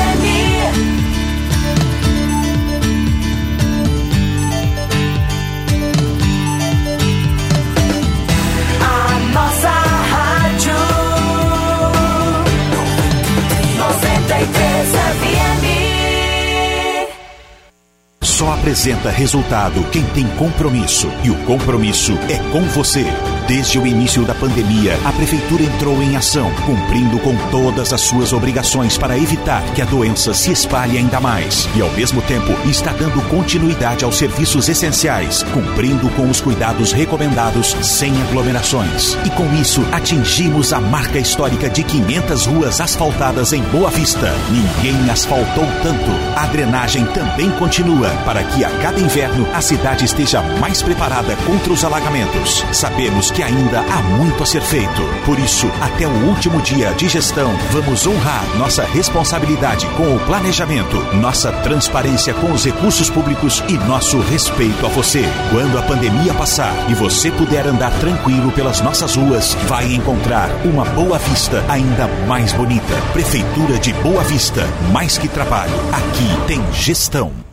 [18.45, 21.09] Só apresenta resultado quem tem compromisso.
[21.23, 23.07] E o compromisso é com você.
[23.47, 28.33] Desde o início da pandemia, a Prefeitura entrou em ação, cumprindo com todas as suas
[28.33, 31.69] obrigações para evitar que a doença se espalhe ainda mais.
[31.75, 37.77] E, ao mesmo tempo, está dando continuidade aos serviços essenciais, cumprindo com os cuidados recomendados
[37.83, 39.16] sem aglomerações.
[39.27, 44.33] E com isso, atingimos a marca histórica de 500 ruas asfaltadas em Boa Vista.
[44.51, 46.11] Ninguém asfaltou tanto.
[46.37, 51.73] A drenagem também continua para que a cada inverno a cidade esteja mais preparada contra
[51.73, 52.65] os alagamentos.
[52.73, 55.02] Sabemos que ainda há muito a ser feito.
[55.24, 60.97] Por isso, até o último dia de gestão, vamos honrar nossa responsabilidade com o planejamento,
[61.15, 65.24] nossa transparência com os recursos públicos e nosso respeito a você.
[65.51, 70.85] Quando a pandemia passar e você puder andar tranquilo pelas nossas ruas, vai encontrar uma
[70.85, 72.94] Boa Vista ainda mais bonita.
[73.12, 74.62] Prefeitura de Boa Vista,
[74.93, 77.44] mais que trabalho, aqui tem gestão.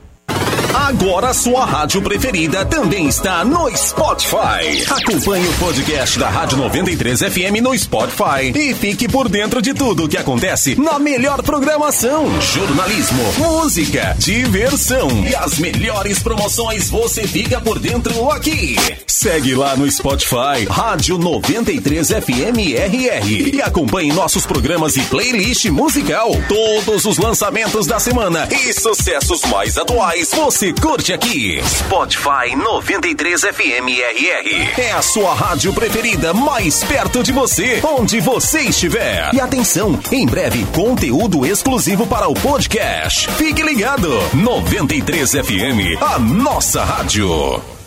[0.92, 4.84] Agora sua rádio preferida também está no Spotify.
[4.90, 10.04] Acompanhe o podcast da Rádio 93 FM no Spotify e fique por dentro de tudo
[10.04, 17.62] o que acontece na melhor programação: jornalismo, música, diversão e as melhores promoções você fica
[17.62, 18.76] por dentro aqui.
[19.08, 26.32] Segue lá no Spotify, Rádio 93 FM RR e acompanhe nossos programas e playlist musical.
[26.50, 31.62] Todos os lançamentos da semana e sucessos mais atuais você curte aqui.
[31.64, 34.82] Spotify 93 FM RR.
[34.82, 39.30] É a sua rádio preferida mais perto de você, onde você estiver.
[39.34, 43.30] E atenção, em breve conteúdo exclusivo para o podcast.
[43.34, 44.10] Fique ligado.
[44.34, 47.81] 93 FM, a nossa rádio.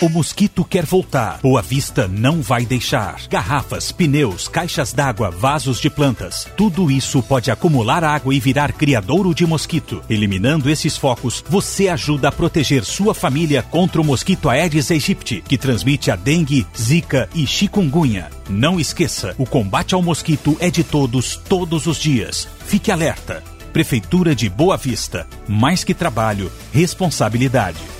[0.00, 1.40] O mosquito quer voltar.
[1.42, 3.20] Boa Vista não vai deixar.
[3.28, 6.46] Garrafas, pneus, caixas d'água, vasos de plantas.
[6.56, 10.00] Tudo isso pode acumular água e virar criadouro de mosquito.
[10.08, 15.58] Eliminando esses focos, você ajuda a proteger sua família contra o mosquito Aedes aegypti, que
[15.58, 18.30] transmite a dengue, zika e chikungunya.
[18.48, 22.46] Não esqueça, o combate ao mosquito é de todos, todos os dias.
[22.66, 23.42] Fique alerta.
[23.72, 25.26] Prefeitura de Boa Vista.
[25.48, 27.97] Mais que trabalho, responsabilidade.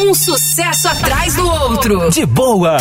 [0.00, 2.08] Um sucesso atrás do outro.
[2.10, 2.76] De boa.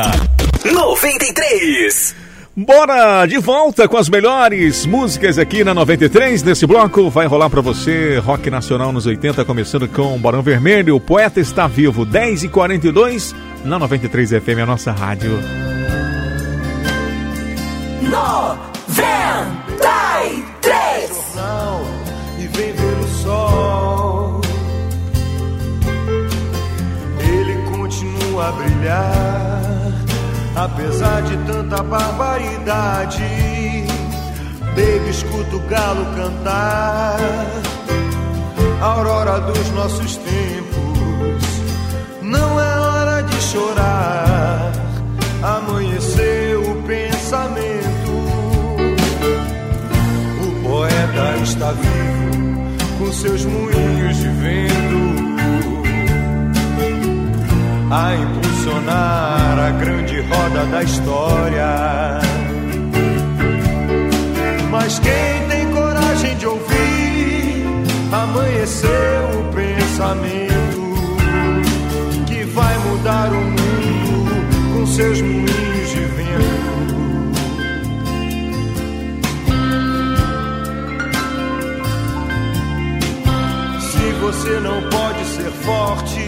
[0.63, 2.15] 93.
[2.55, 6.43] Bora de volta com as melhores músicas aqui na 93.
[6.43, 10.95] Nesse bloco vai rolar para você rock nacional nos 80, começando com Barão Vermelho.
[10.95, 13.33] O poeta está vivo, 10 e 42
[13.65, 15.39] na 93 FM, a nossa rádio.
[18.03, 19.46] 93
[28.39, 29.93] a brilhar,
[30.55, 33.23] apesar de tanta barbaridade.
[34.75, 37.19] Baby, escuta o galo cantar,
[38.81, 41.43] a aurora dos nossos tempos.
[42.21, 44.71] Não é hora de chorar,
[45.41, 48.11] amanheceu o pensamento.
[50.41, 55.26] O poeta está vivo com seus moinhos de vento
[57.89, 62.19] a impulsionar a grande roda da história.
[64.69, 67.65] Mas quem tem coragem de ouvir,
[68.11, 68.89] amanheceu
[69.39, 70.77] o pensamento
[72.25, 76.67] que vai mudar o mundo com seus moinhos de vento.
[84.19, 86.19] Você não pode ser forte,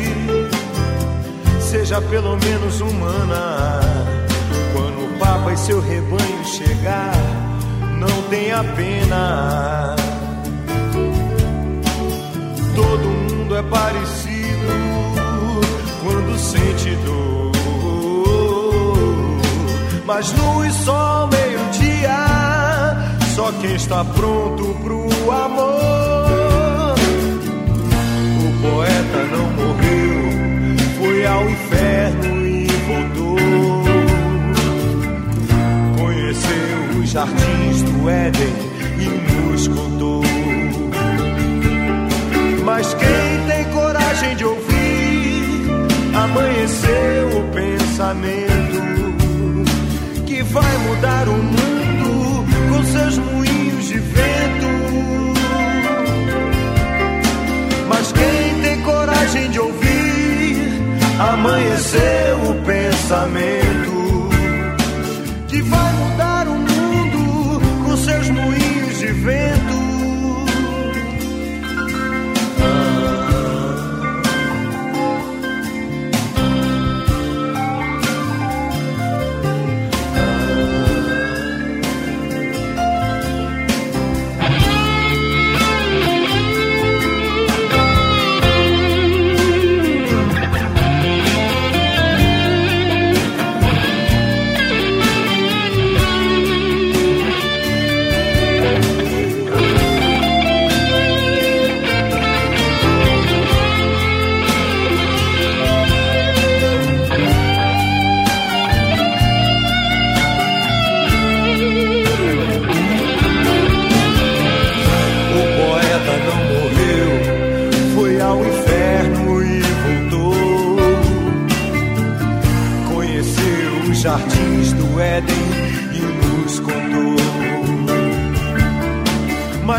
[1.70, 3.80] seja pelo menos humana.
[4.74, 7.14] Quando o Papa e seu rebanho chegar,
[8.00, 9.96] não tenha pena.
[12.76, 14.68] Todo mundo é parecido
[16.04, 17.52] quando sente dor.
[20.08, 22.18] Mas luz sol, meio-dia,
[23.36, 26.96] só quem está pronto pro amor.
[28.40, 29.79] O poeta não morreu,
[31.30, 33.38] ao inferno e voltou.
[35.98, 38.54] Conheceu os jardins do Éden
[39.00, 40.24] e nos contou.
[42.66, 45.66] Mas quem tem coragem de ouvir,
[46.14, 48.80] amanheceu o pensamento
[50.26, 54.68] que vai mudar o mundo com seus moinhos de vento.
[57.88, 59.79] Mas quem tem coragem de ouvir,
[61.20, 63.79] amanheceu o pensamento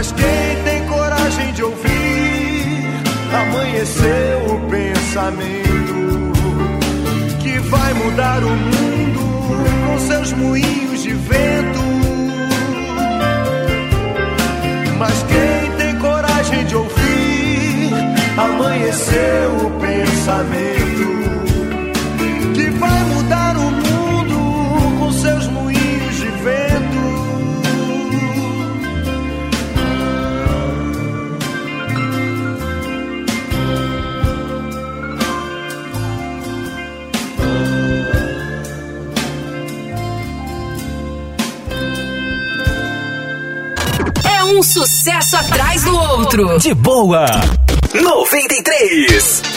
[0.00, 2.86] Mas quem tem coragem de ouvir,
[3.34, 6.32] amanheceu o pensamento
[7.38, 9.20] que vai mudar o mundo
[9.86, 11.80] com seus moinhos de vento.
[14.98, 17.90] Mas quem tem coragem de ouvir,
[18.38, 21.19] amanheceu o pensamento
[44.86, 46.58] sucesso atrás do outro.
[46.58, 47.26] De boa.
[47.92, 49.49] 93.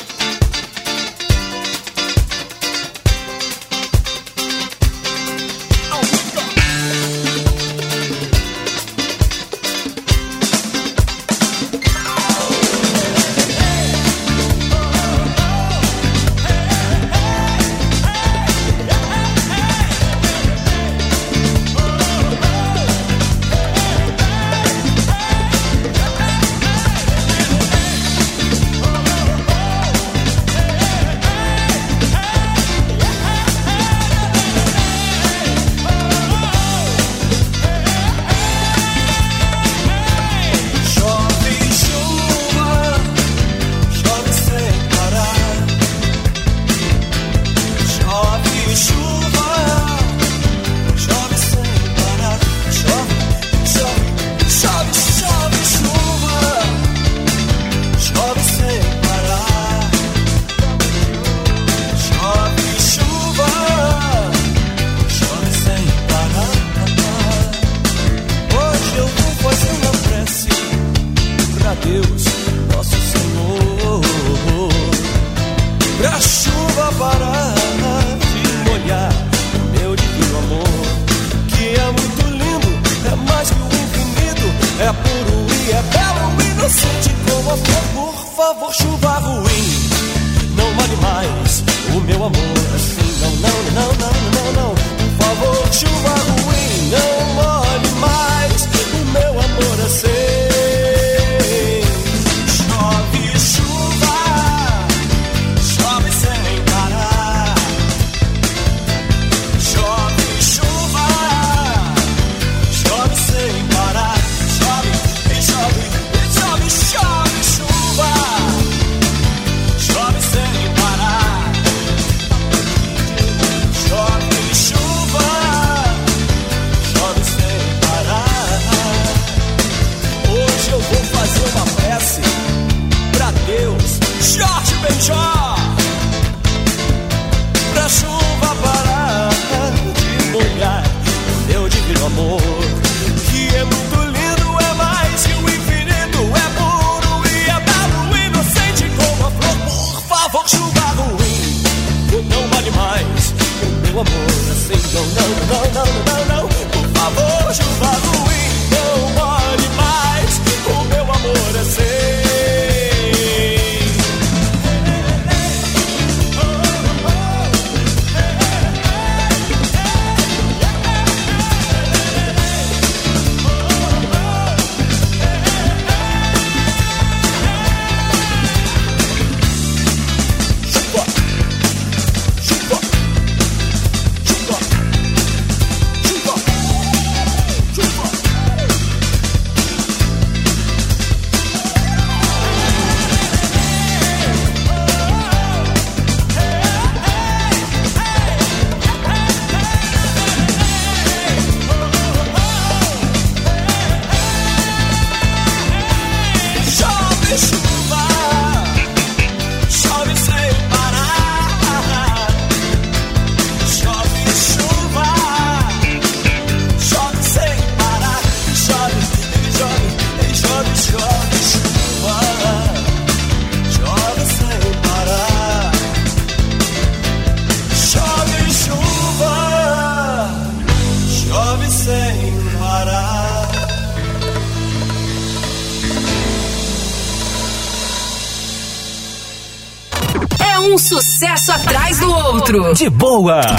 [242.73, 243.52] De boa.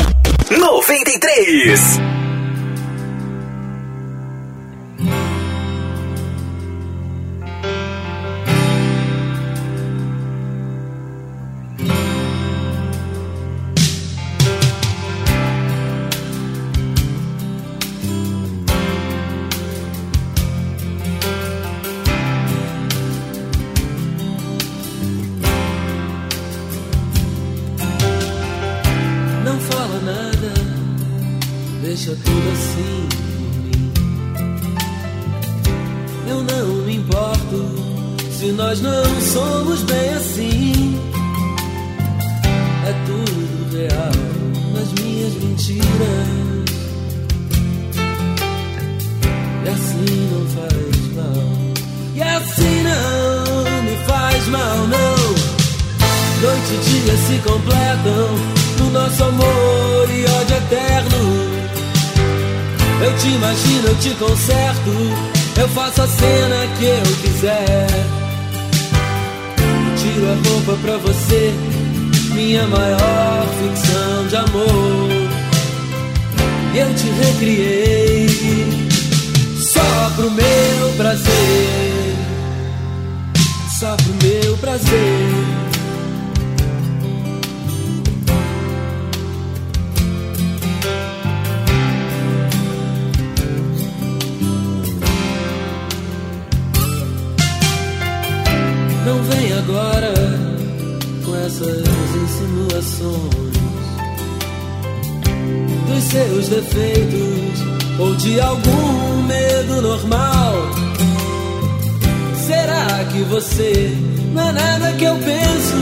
[113.13, 113.97] Que você
[114.33, 115.77] não é nada que eu penso?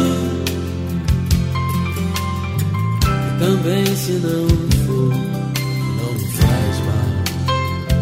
[3.39, 4.47] Também se não
[4.85, 5.15] for,
[5.99, 7.07] não me faz mal.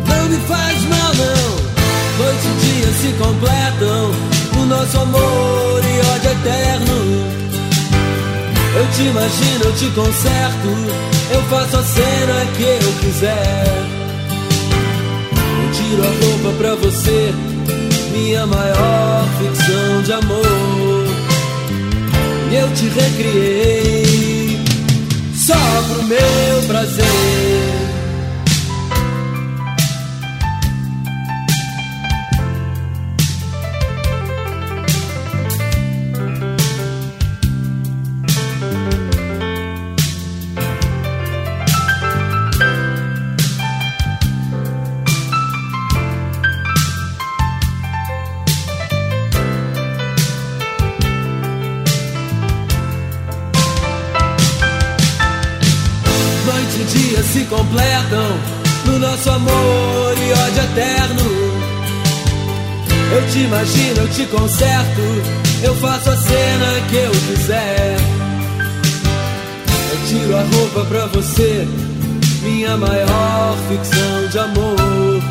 [0.08, 1.70] Não me faz mal, não.
[2.18, 4.10] Noite e dia se completam
[4.60, 6.96] o nosso amor e ódio eterno.
[8.76, 10.68] Eu te imagino, eu te conserto,
[11.32, 13.64] eu faço a cena que eu quiser.
[15.62, 17.32] Eu tiro a roupa pra você,
[18.10, 21.06] minha maior ficção de amor.
[22.52, 24.58] Eu te recriei
[25.34, 25.54] só
[25.88, 27.69] pro meu prazer.
[58.10, 58.38] Completam
[58.86, 61.22] no nosso amor e ódio eterno.
[63.12, 65.00] Eu te imagino, eu te conserto,
[65.62, 67.96] eu faço a cena que eu quiser.
[69.92, 71.66] Eu tiro a roupa pra você,
[72.42, 75.22] minha maior ficção de amor.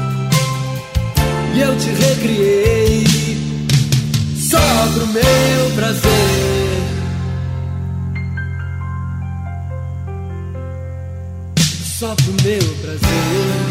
[1.55, 3.05] E eu te recriei
[4.37, 4.59] só
[4.93, 6.68] pro meu prazer.
[11.99, 13.68] só pro meu prazer.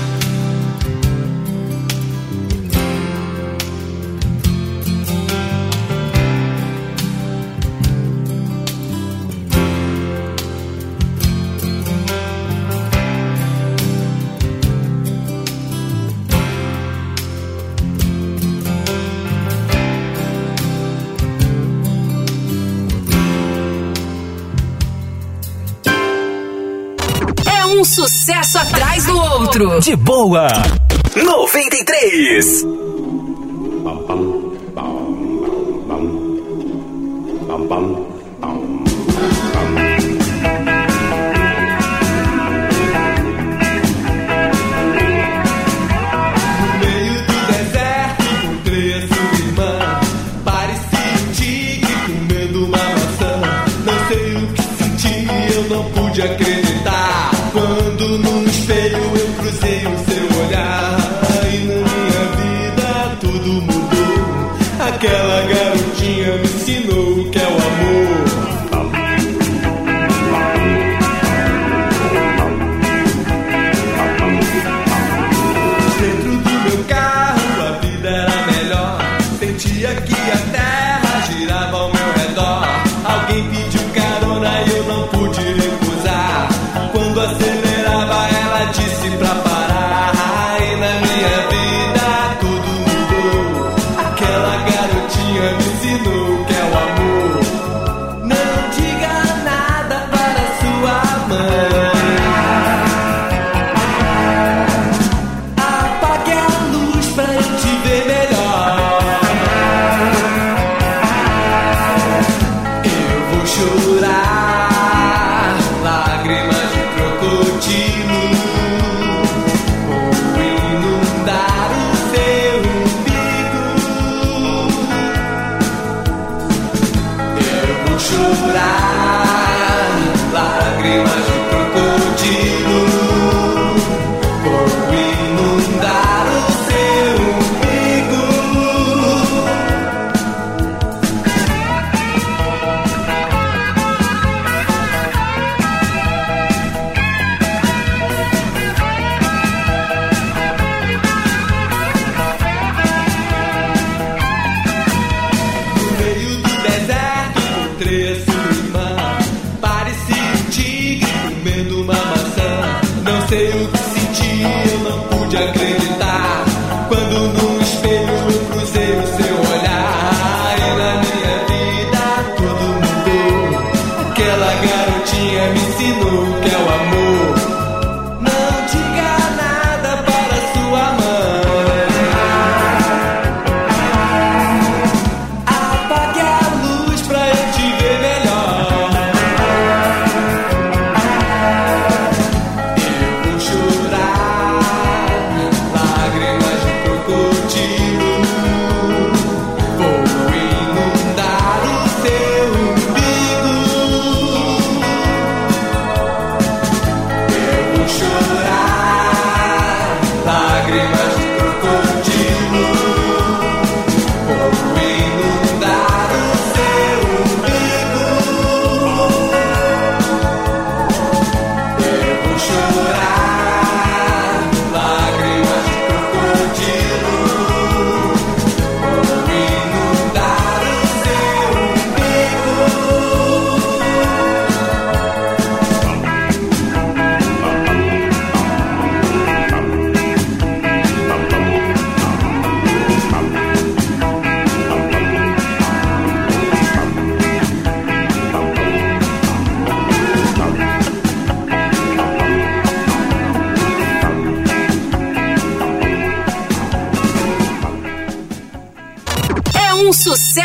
[28.09, 29.81] sucesso atrás do outro.
[29.81, 30.49] De boa.
[31.15, 32.88] 93.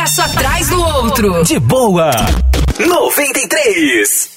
[0.07, 1.43] sucesso atrás do outro.
[1.43, 2.11] De boa.
[2.79, 4.32] 93.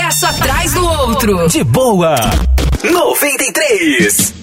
[0.00, 1.48] Sucesso atrás do outro.
[1.48, 2.14] De boa.
[2.82, 4.39] 93.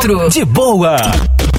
[0.00, 0.30] Outro.
[0.30, 0.96] De boa.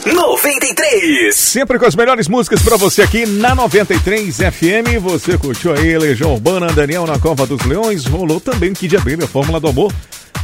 [0.03, 1.35] 93.
[1.35, 4.99] Sempre com as melhores músicas pra você aqui na 93 FM.
[5.01, 8.05] Você curtiu aí Legião Urbana, Daniel na Cova dos Leões.
[8.05, 9.93] Rolou também Kid Abelha, Fórmula do Amor.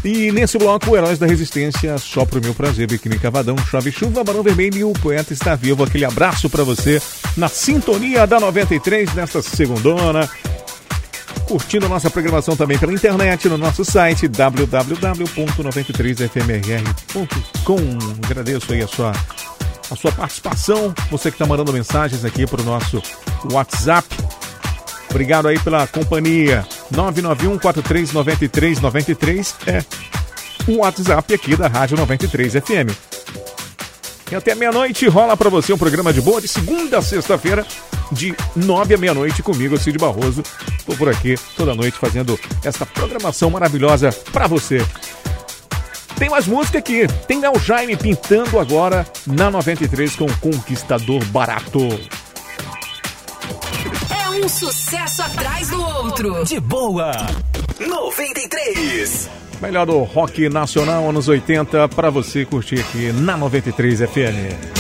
[0.04, 4.44] E nesse bloco, Heróis da Resistência, só pro meu prazer, Biquíni Cavadão, Chave Chuva, Barão
[4.44, 5.84] Vermelho e o Poeta está vivo.
[5.84, 7.02] Aquele abraço pra você
[7.36, 10.30] na sintonia da 93 nesta segundona.
[11.48, 14.28] Curtindo a nossa programação também pela internet no nosso site
[17.68, 18.26] www.93fmrr.com.
[18.26, 19.12] Agradeço aí a sua,
[19.92, 23.04] a sua participação, você que está mandando mensagens aqui para o nosso
[23.52, 24.08] WhatsApp.
[25.10, 26.66] Obrigado aí pela companhia.
[26.92, 29.84] 991 4393 93 é
[30.72, 33.18] o WhatsApp aqui da Rádio 93 FM.
[34.30, 37.66] E até meia-noite rola para você um programa de boa de segunda a sexta-feira,
[38.12, 40.44] de nove à meia-noite, comigo, Cid Barroso.
[40.86, 44.86] Tô por aqui toda noite fazendo essa programação maravilhosa para você.
[46.18, 47.08] Tem mais música aqui.
[47.28, 51.88] Tem Léo Jaime pintando agora na 93 com Conquistador Barato.
[54.10, 56.44] É um sucesso atrás do outro.
[56.44, 57.12] De boa.
[57.80, 59.30] 93.
[59.62, 64.78] Melhor do rock nacional anos 80 para você curtir aqui na 93 FM.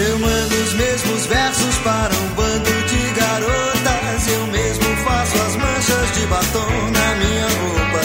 [0.00, 4.28] Eu mando os mesmos versos para um bando de garotas.
[4.28, 8.00] Eu mesmo faço as manchas de batom na minha roupa.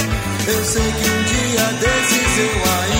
[0.47, 0.91] Eu sei
[2.35, 2.53] desses
[2.89, 2.94] eu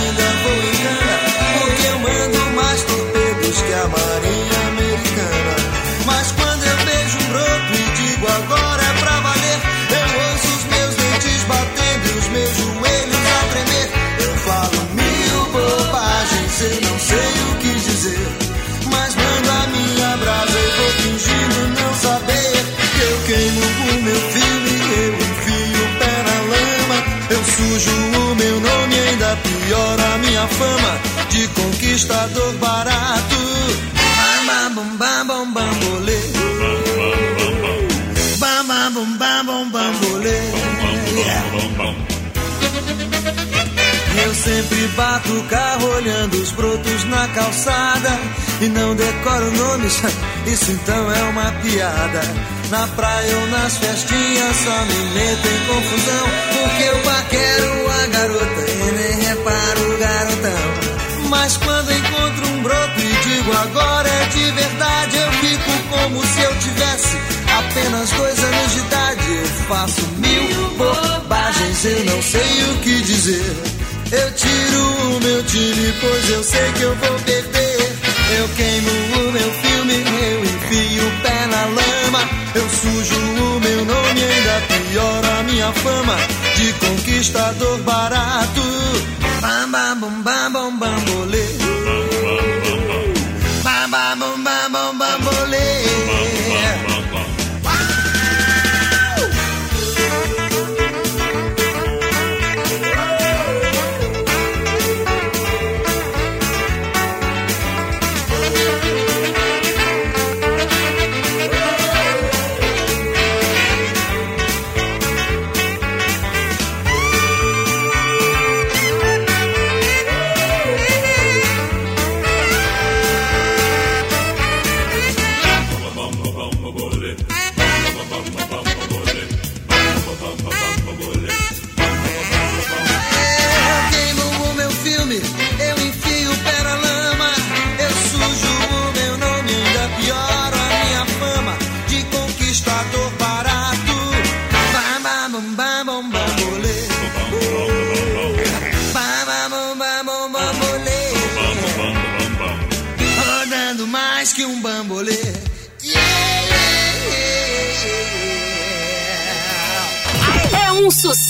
[29.66, 33.36] ainda piora a minha fama de conquistador barato.
[34.46, 36.20] Bam, bam, bam, bam, bambolê.
[38.38, 39.96] Bam, bam, bam, bam, bam.
[44.24, 48.20] Eu sempre bato o carro olhando os brotos na calçada
[48.62, 50.02] e não decoro nomes,
[50.48, 52.22] isso então é uma piada.
[52.70, 58.72] Na praia ou nas festinhas só me meto em confusão, porque eu paquero a garota
[58.72, 61.30] e nem reparo o garotão.
[61.30, 66.42] Mas quando encontro um broto e digo agora é de verdade, eu fico como se
[66.42, 67.18] eu tivesse
[67.56, 69.36] apenas dois anos de idade.
[69.36, 73.56] Eu faço mil bobagens, eu não sei o que dizer.
[74.12, 77.96] Eu tiro o meu time, pois eu sei que eu vou beber.
[78.38, 82.30] Eu queimo o meu filme, eu enfio o pé na lama.
[82.56, 86.16] Eu sujo o meu nome, ainda piora a minha fama
[86.56, 88.62] de conquistador barato.
[89.42, 91.46] Bam, bam, bam, bam, bambolê.
[91.60, 91.65] Bam,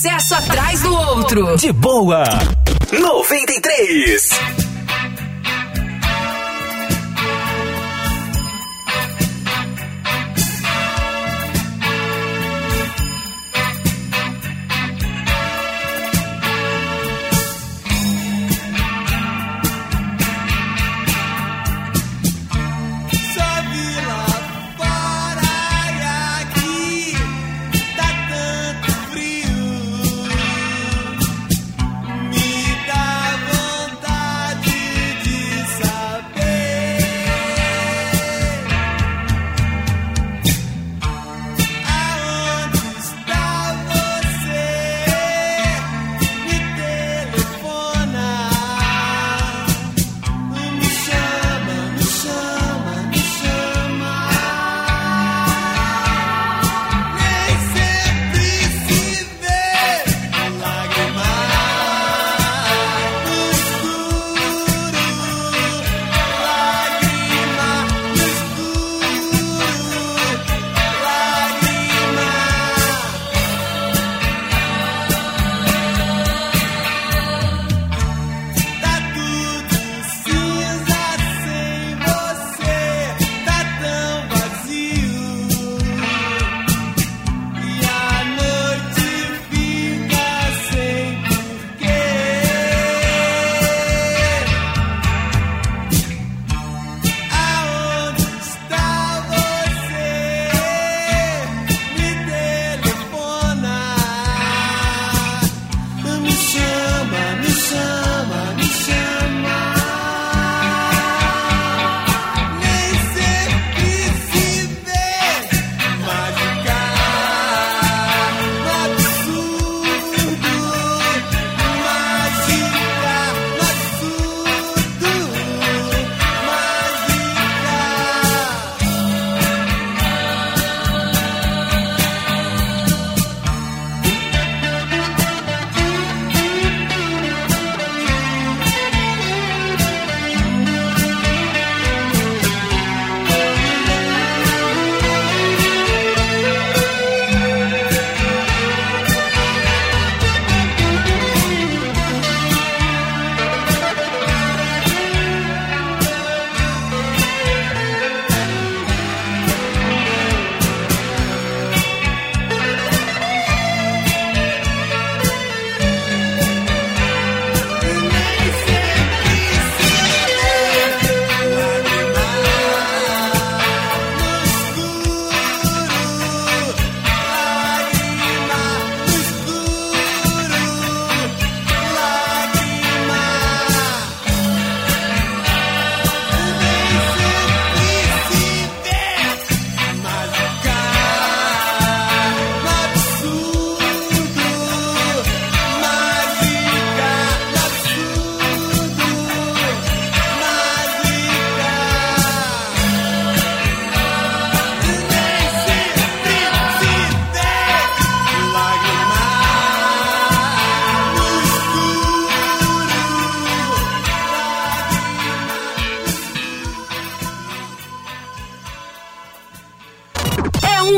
[0.06, 1.58] sucesso atrás do outro.
[1.58, 2.24] De boa.
[2.92, 4.55] 93.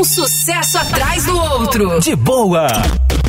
[0.04, 2.00] Sucesso atrás do outro.
[2.00, 2.66] De boa.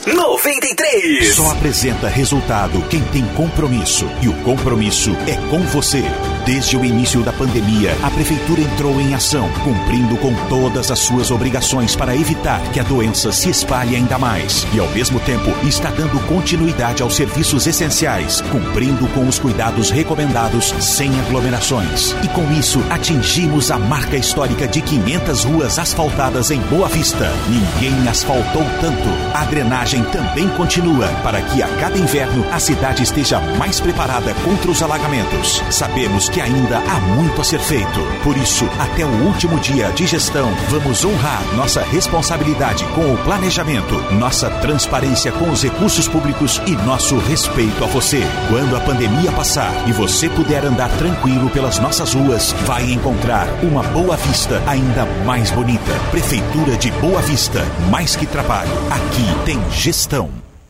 [0.05, 1.35] 93.
[1.35, 4.05] Só apresenta resultado quem tem compromisso.
[4.21, 6.03] E o compromisso é com você.
[6.49, 11.29] Desde o início da pandemia, a Prefeitura entrou em ação, cumprindo com todas as suas
[11.29, 14.65] obrigações para evitar que a doença se espalhe ainda mais.
[14.73, 20.73] E, ao mesmo tempo, está dando continuidade aos serviços essenciais, cumprindo com os cuidados recomendados
[20.81, 22.15] sem aglomerações.
[22.23, 27.31] E com isso, atingimos a marca histórica de 500 ruas asfaltadas em Boa Vista.
[27.47, 29.09] Ninguém asfaltou tanto.
[29.35, 34.71] A drenagem também continua para que a cada inverno a cidade esteja mais preparada contra
[34.71, 35.61] os alagamentos.
[35.69, 37.99] Sabemos que ainda há muito a ser feito.
[38.23, 43.95] Por isso, até o último dia de gestão, vamos honrar nossa responsabilidade com o planejamento,
[44.13, 48.21] nossa transparência com os recursos públicos e nosso respeito a você.
[48.49, 53.83] Quando a pandemia passar e você puder andar tranquilo pelas nossas ruas, vai encontrar uma
[53.83, 55.91] Boa Vista ainda mais bonita.
[56.11, 60.29] Prefeitura de Boa Vista, mais que trabalho, aqui tem gestão.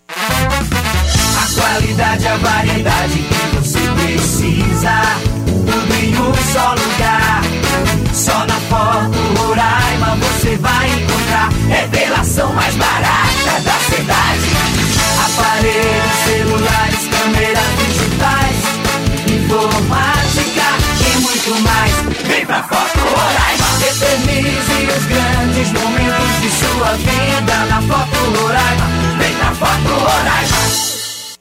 [0.10, 5.29] A qualidade, a variedade que você precisa.
[5.98, 7.42] Em um só lugar.
[8.14, 11.50] Só na Foto Roraima você vai encontrar.
[11.68, 14.50] Revelação mais barata da cidade.
[15.26, 18.58] Aparelhos, celulares, câmeras digitais.
[19.28, 20.68] Informática
[21.08, 21.94] e muito mais.
[22.28, 23.70] Vem pra Foto Roraima.
[23.88, 28.88] Eternize os grandes momentos de sua vida na Foto Roraima.
[29.18, 30.89] Vem pra Foto Roraima.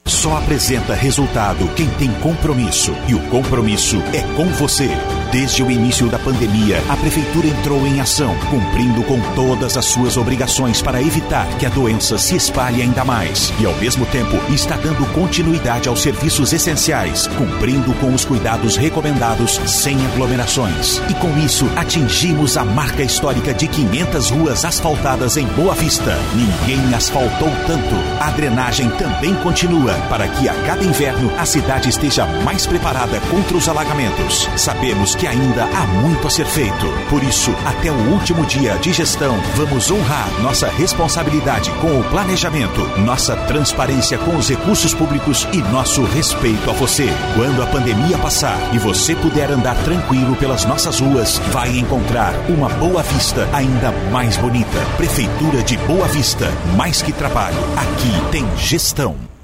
[0.09, 2.91] Só apresenta resultado quem tem compromisso.
[3.07, 4.89] E o compromisso é com você.
[5.31, 10.17] Desde o início da pandemia, a Prefeitura entrou em ação, cumprindo com todas as suas
[10.17, 13.53] obrigações para evitar que a doença se espalhe ainda mais.
[13.59, 19.61] E, ao mesmo tempo, está dando continuidade aos serviços essenciais, cumprindo com os cuidados recomendados
[19.67, 20.99] sem aglomerações.
[21.07, 26.17] E com isso, atingimos a marca histórica de 500 ruas asfaltadas em Boa Vista.
[26.33, 27.95] Ninguém asfaltou tanto.
[28.19, 33.57] A drenagem também continua para que a cada inverno a cidade esteja mais preparada contra
[33.57, 34.49] os alagamentos.
[34.55, 36.87] Sabemos que ainda há muito a ser feito.
[37.09, 42.81] Por isso, até o último dia de gestão, vamos honrar nossa responsabilidade com o planejamento,
[42.99, 47.09] nossa transparência com os recursos públicos e nosso respeito a você.
[47.35, 52.69] Quando a pandemia passar e você puder andar tranquilo pelas nossas ruas, vai encontrar uma
[52.69, 54.79] Boa Vista ainda mais bonita.
[54.97, 59.38] Prefeitura de Boa Vista, mais que trabalho, aqui tem gestão.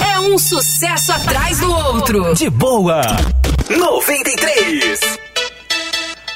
[0.00, 2.34] É um sucesso atrás do outro.
[2.34, 3.00] De boa.
[3.70, 5.00] 93.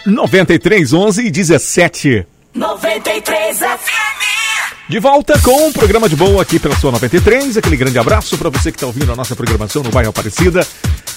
[0.06, 2.26] 93 11 e 17.
[2.54, 4.32] 93 FM.
[4.88, 7.56] De volta com o programa de boa aqui pela sua 93.
[7.56, 10.66] Aquele grande abraço para você que está ouvindo a nossa programação no bairro Aparecida.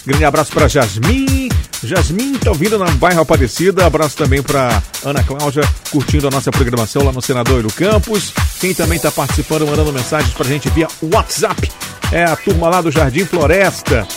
[0.06, 1.45] Grande abraço para Jasmin.
[1.86, 3.86] Jasmin está ouvindo no bairro Aparecida.
[3.86, 8.34] Abraço também para Ana Cláudia, curtindo a nossa programação lá no Senador Euro Campos.
[8.60, 11.72] Quem também está participando, mandando mensagens para a gente via WhatsApp.
[12.12, 14.08] É a turma lá do Jardim Floresta.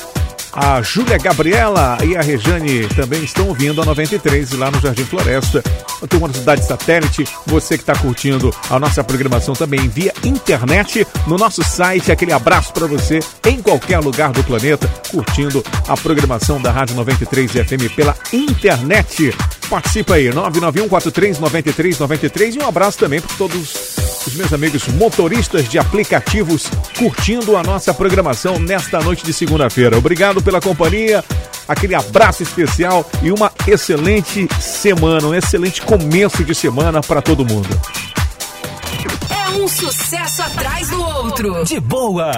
[0.60, 5.62] A Júlia Gabriela e a Rejane também estão ouvindo a 93 lá no Jardim Floresta.
[6.02, 11.06] A turma da Cidade Satélite, você que está curtindo a nossa programação também via internet
[11.28, 12.10] no nosso site.
[12.10, 17.52] Aquele abraço para você em qualquer lugar do planeta, curtindo a programação da Rádio 93
[17.52, 19.32] FM pela internet.
[19.70, 23.97] Participa aí, 991439393 e um abraço também para todos
[24.28, 29.96] os meus amigos motoristas de aplicativos curtindo a nossa programação nesta noite de segunda-feira.
[29.96, 31.24] Obrigado pela companhia,
[31.66, 37.68] aquele abraço especial e uma excelente semana, um excelente começo de semana para todo mundo.
[39.30, 41.64] É um sucesso atrás do outro.
[41.64, 42.32] De boa.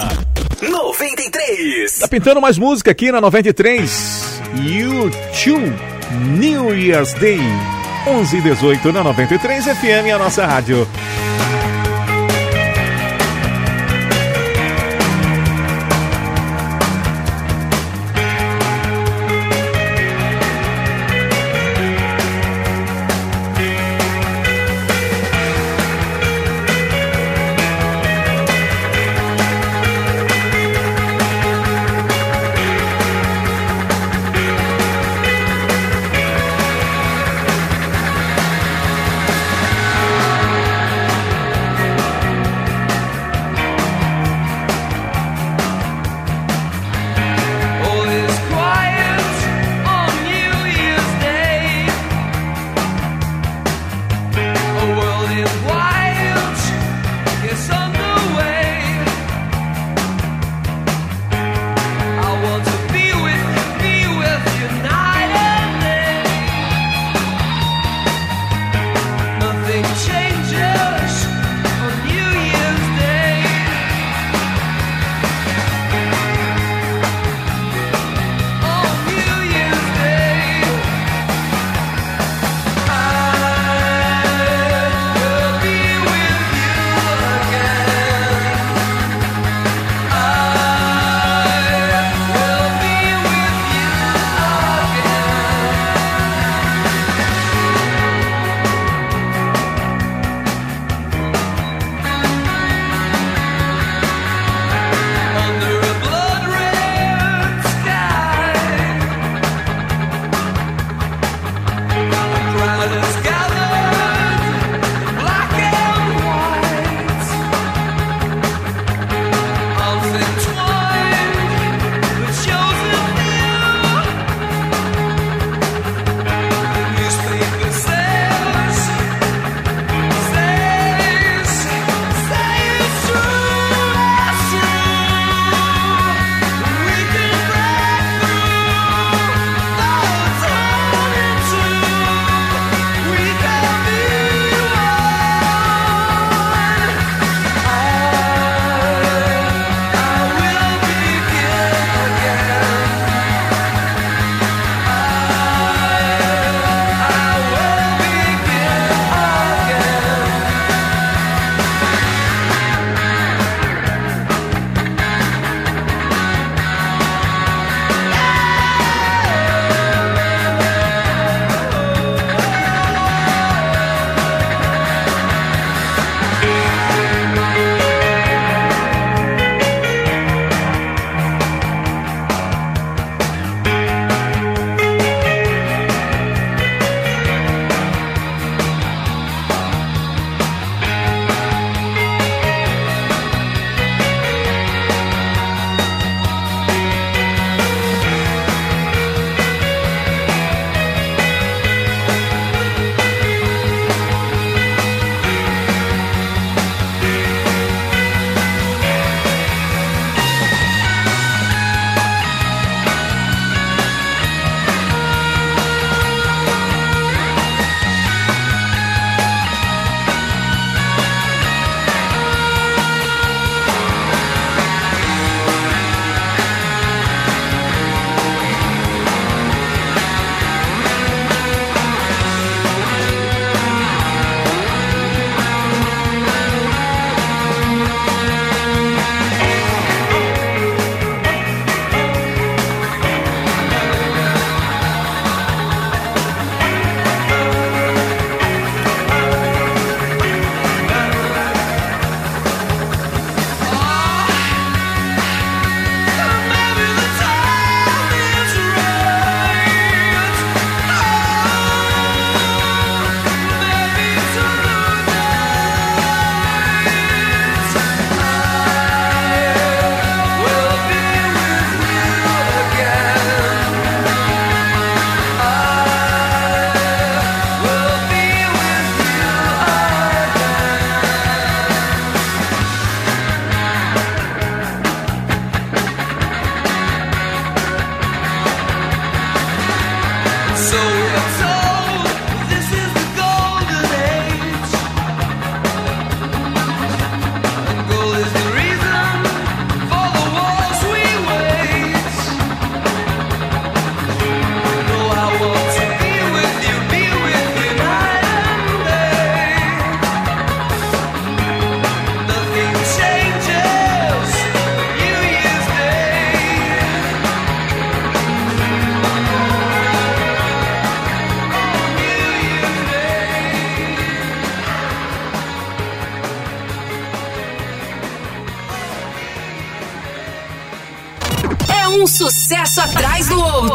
[0.62, 1.99] 93.
[1.99, 4.41] Tá pintando mais música aqui na 93.
[4.62, 5.77] YouTube
[6.39, 7.41] New Year's Day.
[8.07, 10.87] 11 e 18 na 93 FM, a nossa rádio.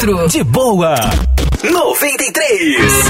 [0.06, 0.94] De boa.
[1.64, 3.05] 93.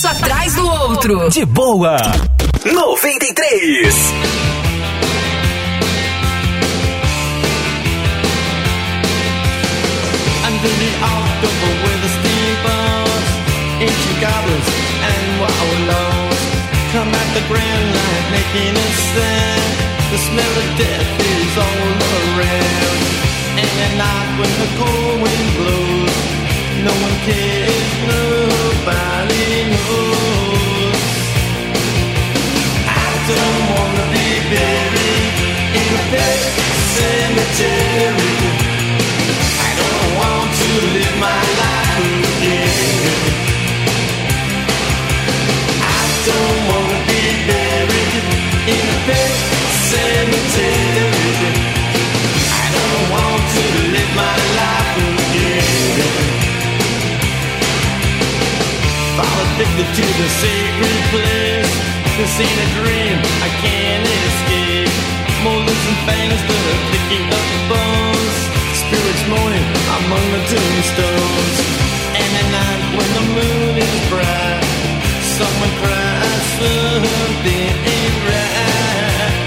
[0.00, 1.28] Sucesso atrás do outro.
[1.28, 1.96] De boa.
[2.64, 3.90] 93.
[10.46, 13.28] Under the October with the steamboats,
[13.80, 14.68] ancient goblins
[15.04, 16.40] and wallows
[16.92, 19.74] come at the grand line making a sound.
[20.10, 21.90] The smell of death is all
[22.40, 23.00] around.
[23.60, 26.39] And at night when the cold wind blows,
[26.82, 30.96] no one cares, nobody knows.
[32.88, 35.34] I don't wanna be buried
[35.80, 36.40] in a pet
[36.96, 38.32] cemetery.
[39.66, 43.12] I don't want to live my life again.
[45.84, 48.24] I don't wanna be buried
[48.74, 49.32] in a pet
[49.92, 51.28] cemetery.
[52.56, 53.62] I don't want to
[53.94, 55.19] live my life again.
[59.40, 61.72] Addicted to the sacred place.
[62.18, 64.92] This ain't a dream, I can't escape.
[65.40, 68.36] Molars and fangs are picking up bones.
[68.76, 71.56] Spirits moaning among the tombstones.
[72.20, 74.64] And at night when the moon is bright,
[75.40, 79.40] someone cries something ain't right.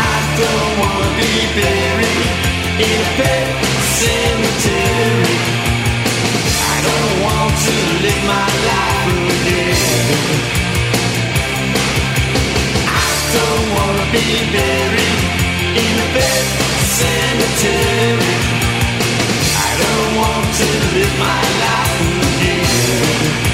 [0.00, 2.30] I don't wanna be buried
[2.88, 3.46] in a pet
[4.00, 5.71] cemetery.
[17.02, 18.34] Cemetery.
[19.66, 23.51] I don't want to live my life again.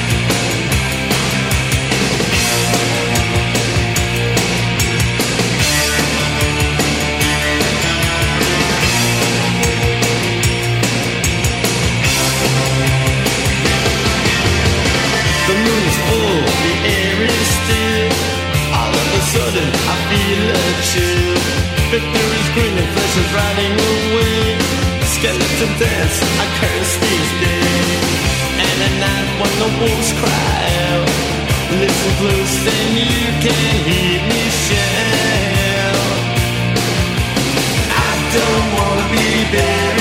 [23.33, 24.59] Riding away.
[25.15, 28.07] Skeleton dance, I curse these days.
[28.65, 30.61] And at night when the wolves cry
[30.93, 31.09] out,
[31.81, 36.09] listen close, then you can hear me shout.
[37.91, 39.98] I don't wanna be buried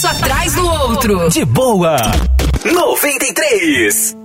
[0.00, 1.28] sucesso atrás do outro.
[1.28, 1.96] De boa.
[2.64, 4.19] 93.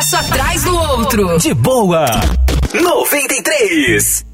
[0.00, 1.38] Sucesso atrás do outro.
[1.38, 2.06] De boa.
[2.72, 4.24] 93.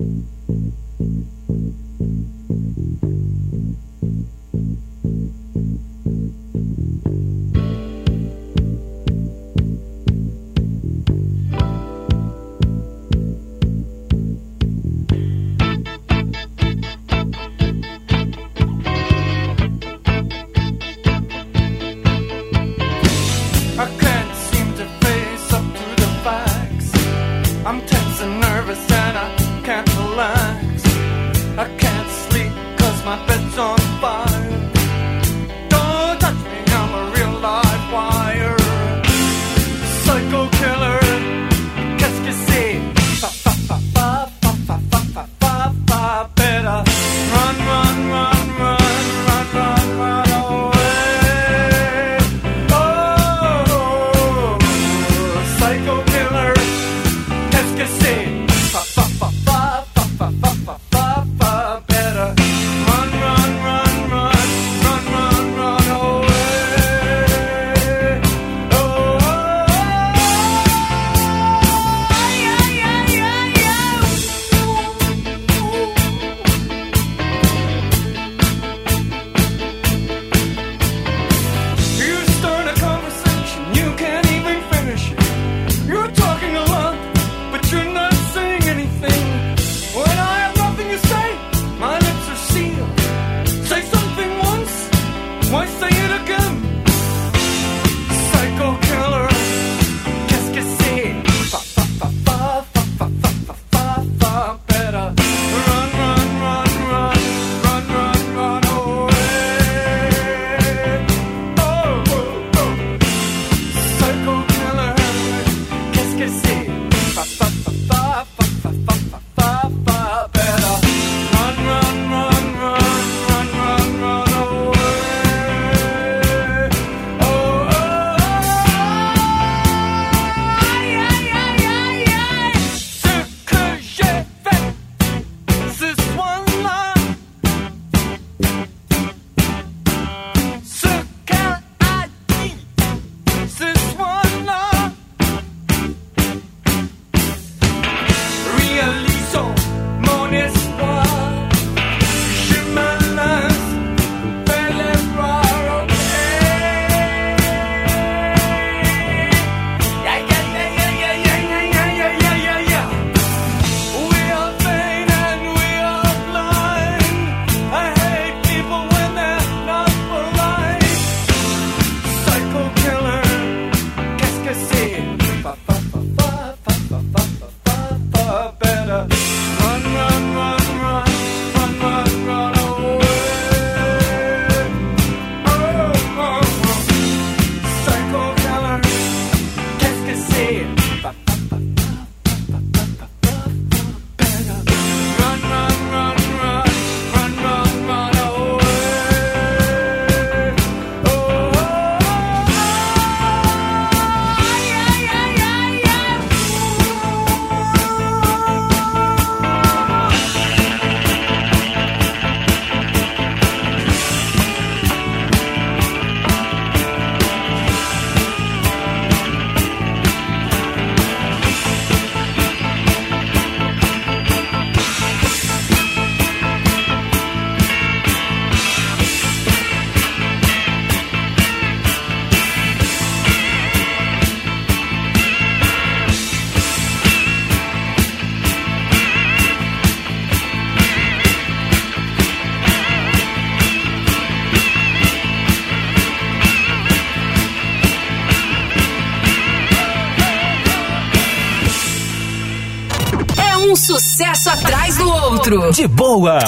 [254.36, 255.72] Sucesso atrás do outro.
[255.72, 256.38] De boa.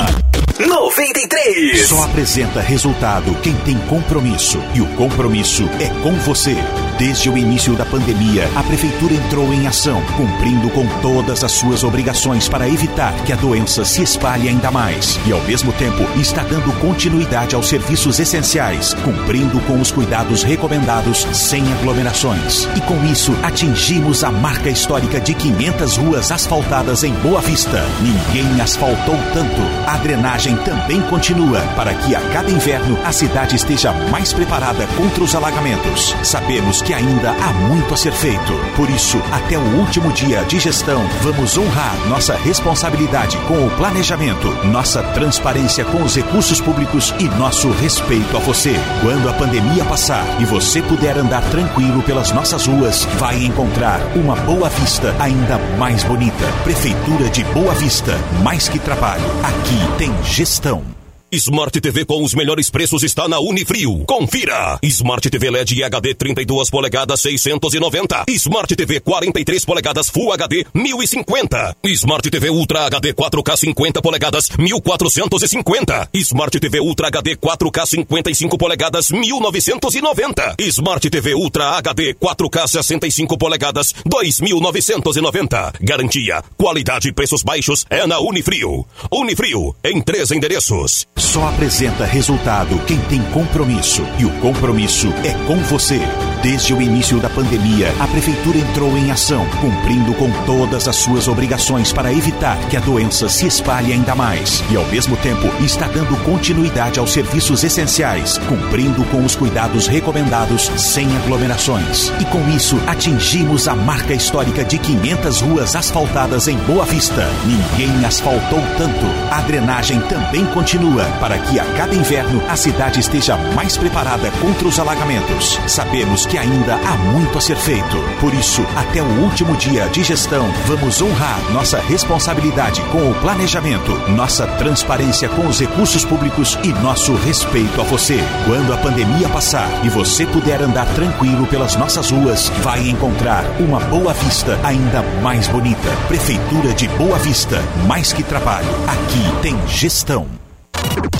[0.59, 1.87] 93.
[1.89, 4.59] Só apresenta resultado quem tem compromisso.
[4.75, 6.57] E o compromisso é com você.
[6.99, 11.85] Desde o início da pandemia, a Prefeitura entrou em ação, cumprindo com todas as suas
[11.85, 15.17] obrigações para evitar que a doença se espalhe ainda mais.
[15.25, 21.25] E, ao mesmo tempo, está dando continuidade aos serviços essenciais, cumprindo com os cuidados recomendados
[21.33, 22.69] sem aglomerações.
[22.75, 27.81] E com isso, atingimos a marca histórica de 500 ruas asfaltadas em Boa Vista.
[28.03, 29.63] Ninguém asfaltou tanto.
[29.87, 35.23] A drenagem também continua para que a cada inverno a cidade esteja mais preparada contra
[35.23, 36.17] os alagamentos.
[36.25, 38.53] Sabemos que ainda há muito a ser feito.
[38.77, 44.49] Por isso, até o último dia de gestão, vamos honrar nossa responsabilidade com o planejamento,
[44.67, 48.75] nossa transparência com os recursos públicos e nosso respeito a você.
[49.03, 54.37] Quando a pandemia passar e você puder andar tranquilo pelas nossas ruas, vai encontrar uma
[54.37, 56.45] Boa Vista ainda mais bonita.
[56.65, 60.98] Prefeitura de Boa Vista, mais que trabalho, aqui tem gestão.
[61.31, 63.99] Smart TV com os melhores preços está na Unifrio.
[64.07, 64.79] Confira!
[64.83, 68.25] Smart TV LED HD 32 polegadas 690.
[68.29, 71.77] Smart TV 43 polegadas Full HD 1050.
[71.85, 76.09] Smart TV Ultra HD 4K 50 polegadas 1450.
[76.15, 80.55] Smart TV Ultra HD 4K 55 polegadas 1990.
[80.61, 85.75] Smart TV Ultra HD 4K 65 polegadas 2990.
[85.79, 88.87] Garantia, qualidade e preços baixos é na Unifrio.
[89.13, 91.07] Unifrio em três endereços.
[91.19, 94.05] Só apresenta resultado quem tem compromisso.
[94.19, 96.01] E o compromisso é com você.
[96.43, 101.27] Desde o início da pandemia, a Prefeitura entrou em ação, cumprindo com todas as suas
[101.27, 104.63] obrigações para evitar que a doença se espalhe ainda mais.
[104.71, 110.71] E, ao mesmo tempo, está dando continuidade aos serviços essenciais, cumprindo com os cuidados recomendados
[110.77, 112.13] sem aglomerações.
[112.21, 117.29] E com isso, atingimos a marca histórica de 500 ruas asfaltadas em Boa Vista.
[117.45, 119.07] Ninguém asfaltou tanto.
[119.33, 124.69] A drenagem também continua para que a cada inverno a cidade esteja mais preparada contra
[124.69, 125.59] os alagamentos.
[125.67, 127.97] Sabemos que ainda há muito a ser feito.
[128.21, 133.93] Por isso, até o último dia de gestão, vamos honrar nossa responsabilidade com o planejamento,
[134.11, 138.19] nossa transparência com os recursos públicos e nosso respeito a você.
[138.47, 143.81] Quando a pandemia passar e você puder andar tranquilo pelas nossas ruas, vai encontrar uma
[143.81, 145.89] Boa Vista ainda mais bonita.
[146.09, 150.48] Prefeitura de Boa Vista, mais que trabalho, aqui tem gestão.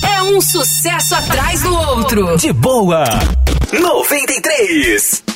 [0.01, 2.37] É um sucesso atrás do outro.
[2.37, 3.03] De boa.
[3.71, 5.28] 93.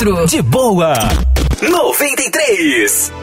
[0.00, 0.94] De boa.
[1.60, 3.19] 93.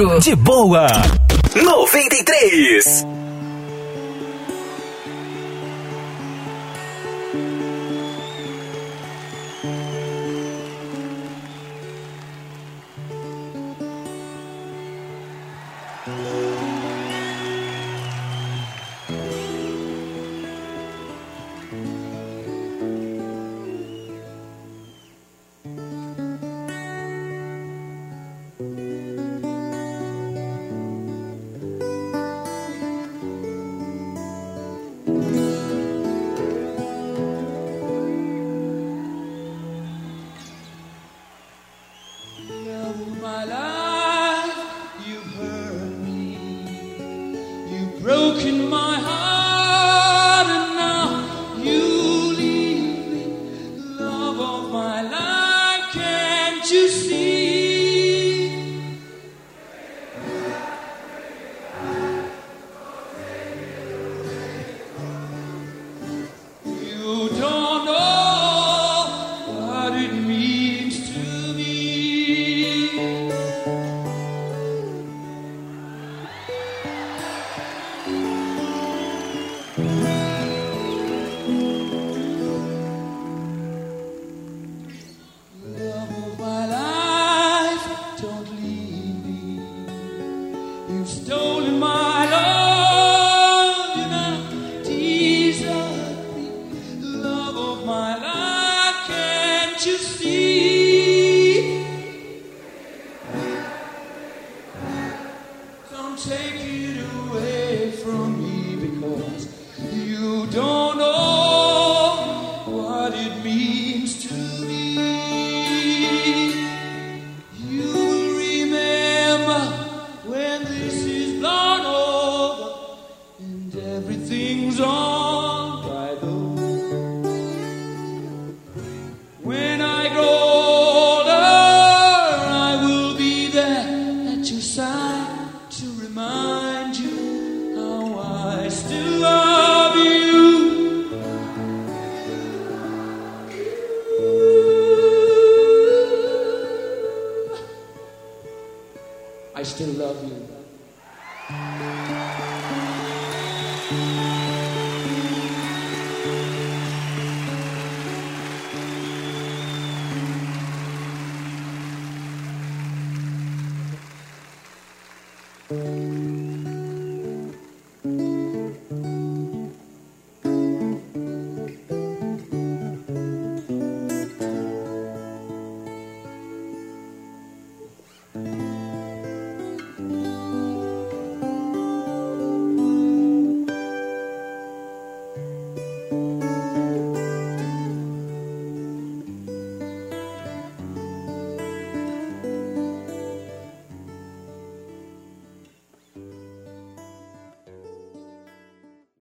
[0.00, 0.86] De boa.
[1.54, 3.19] 93.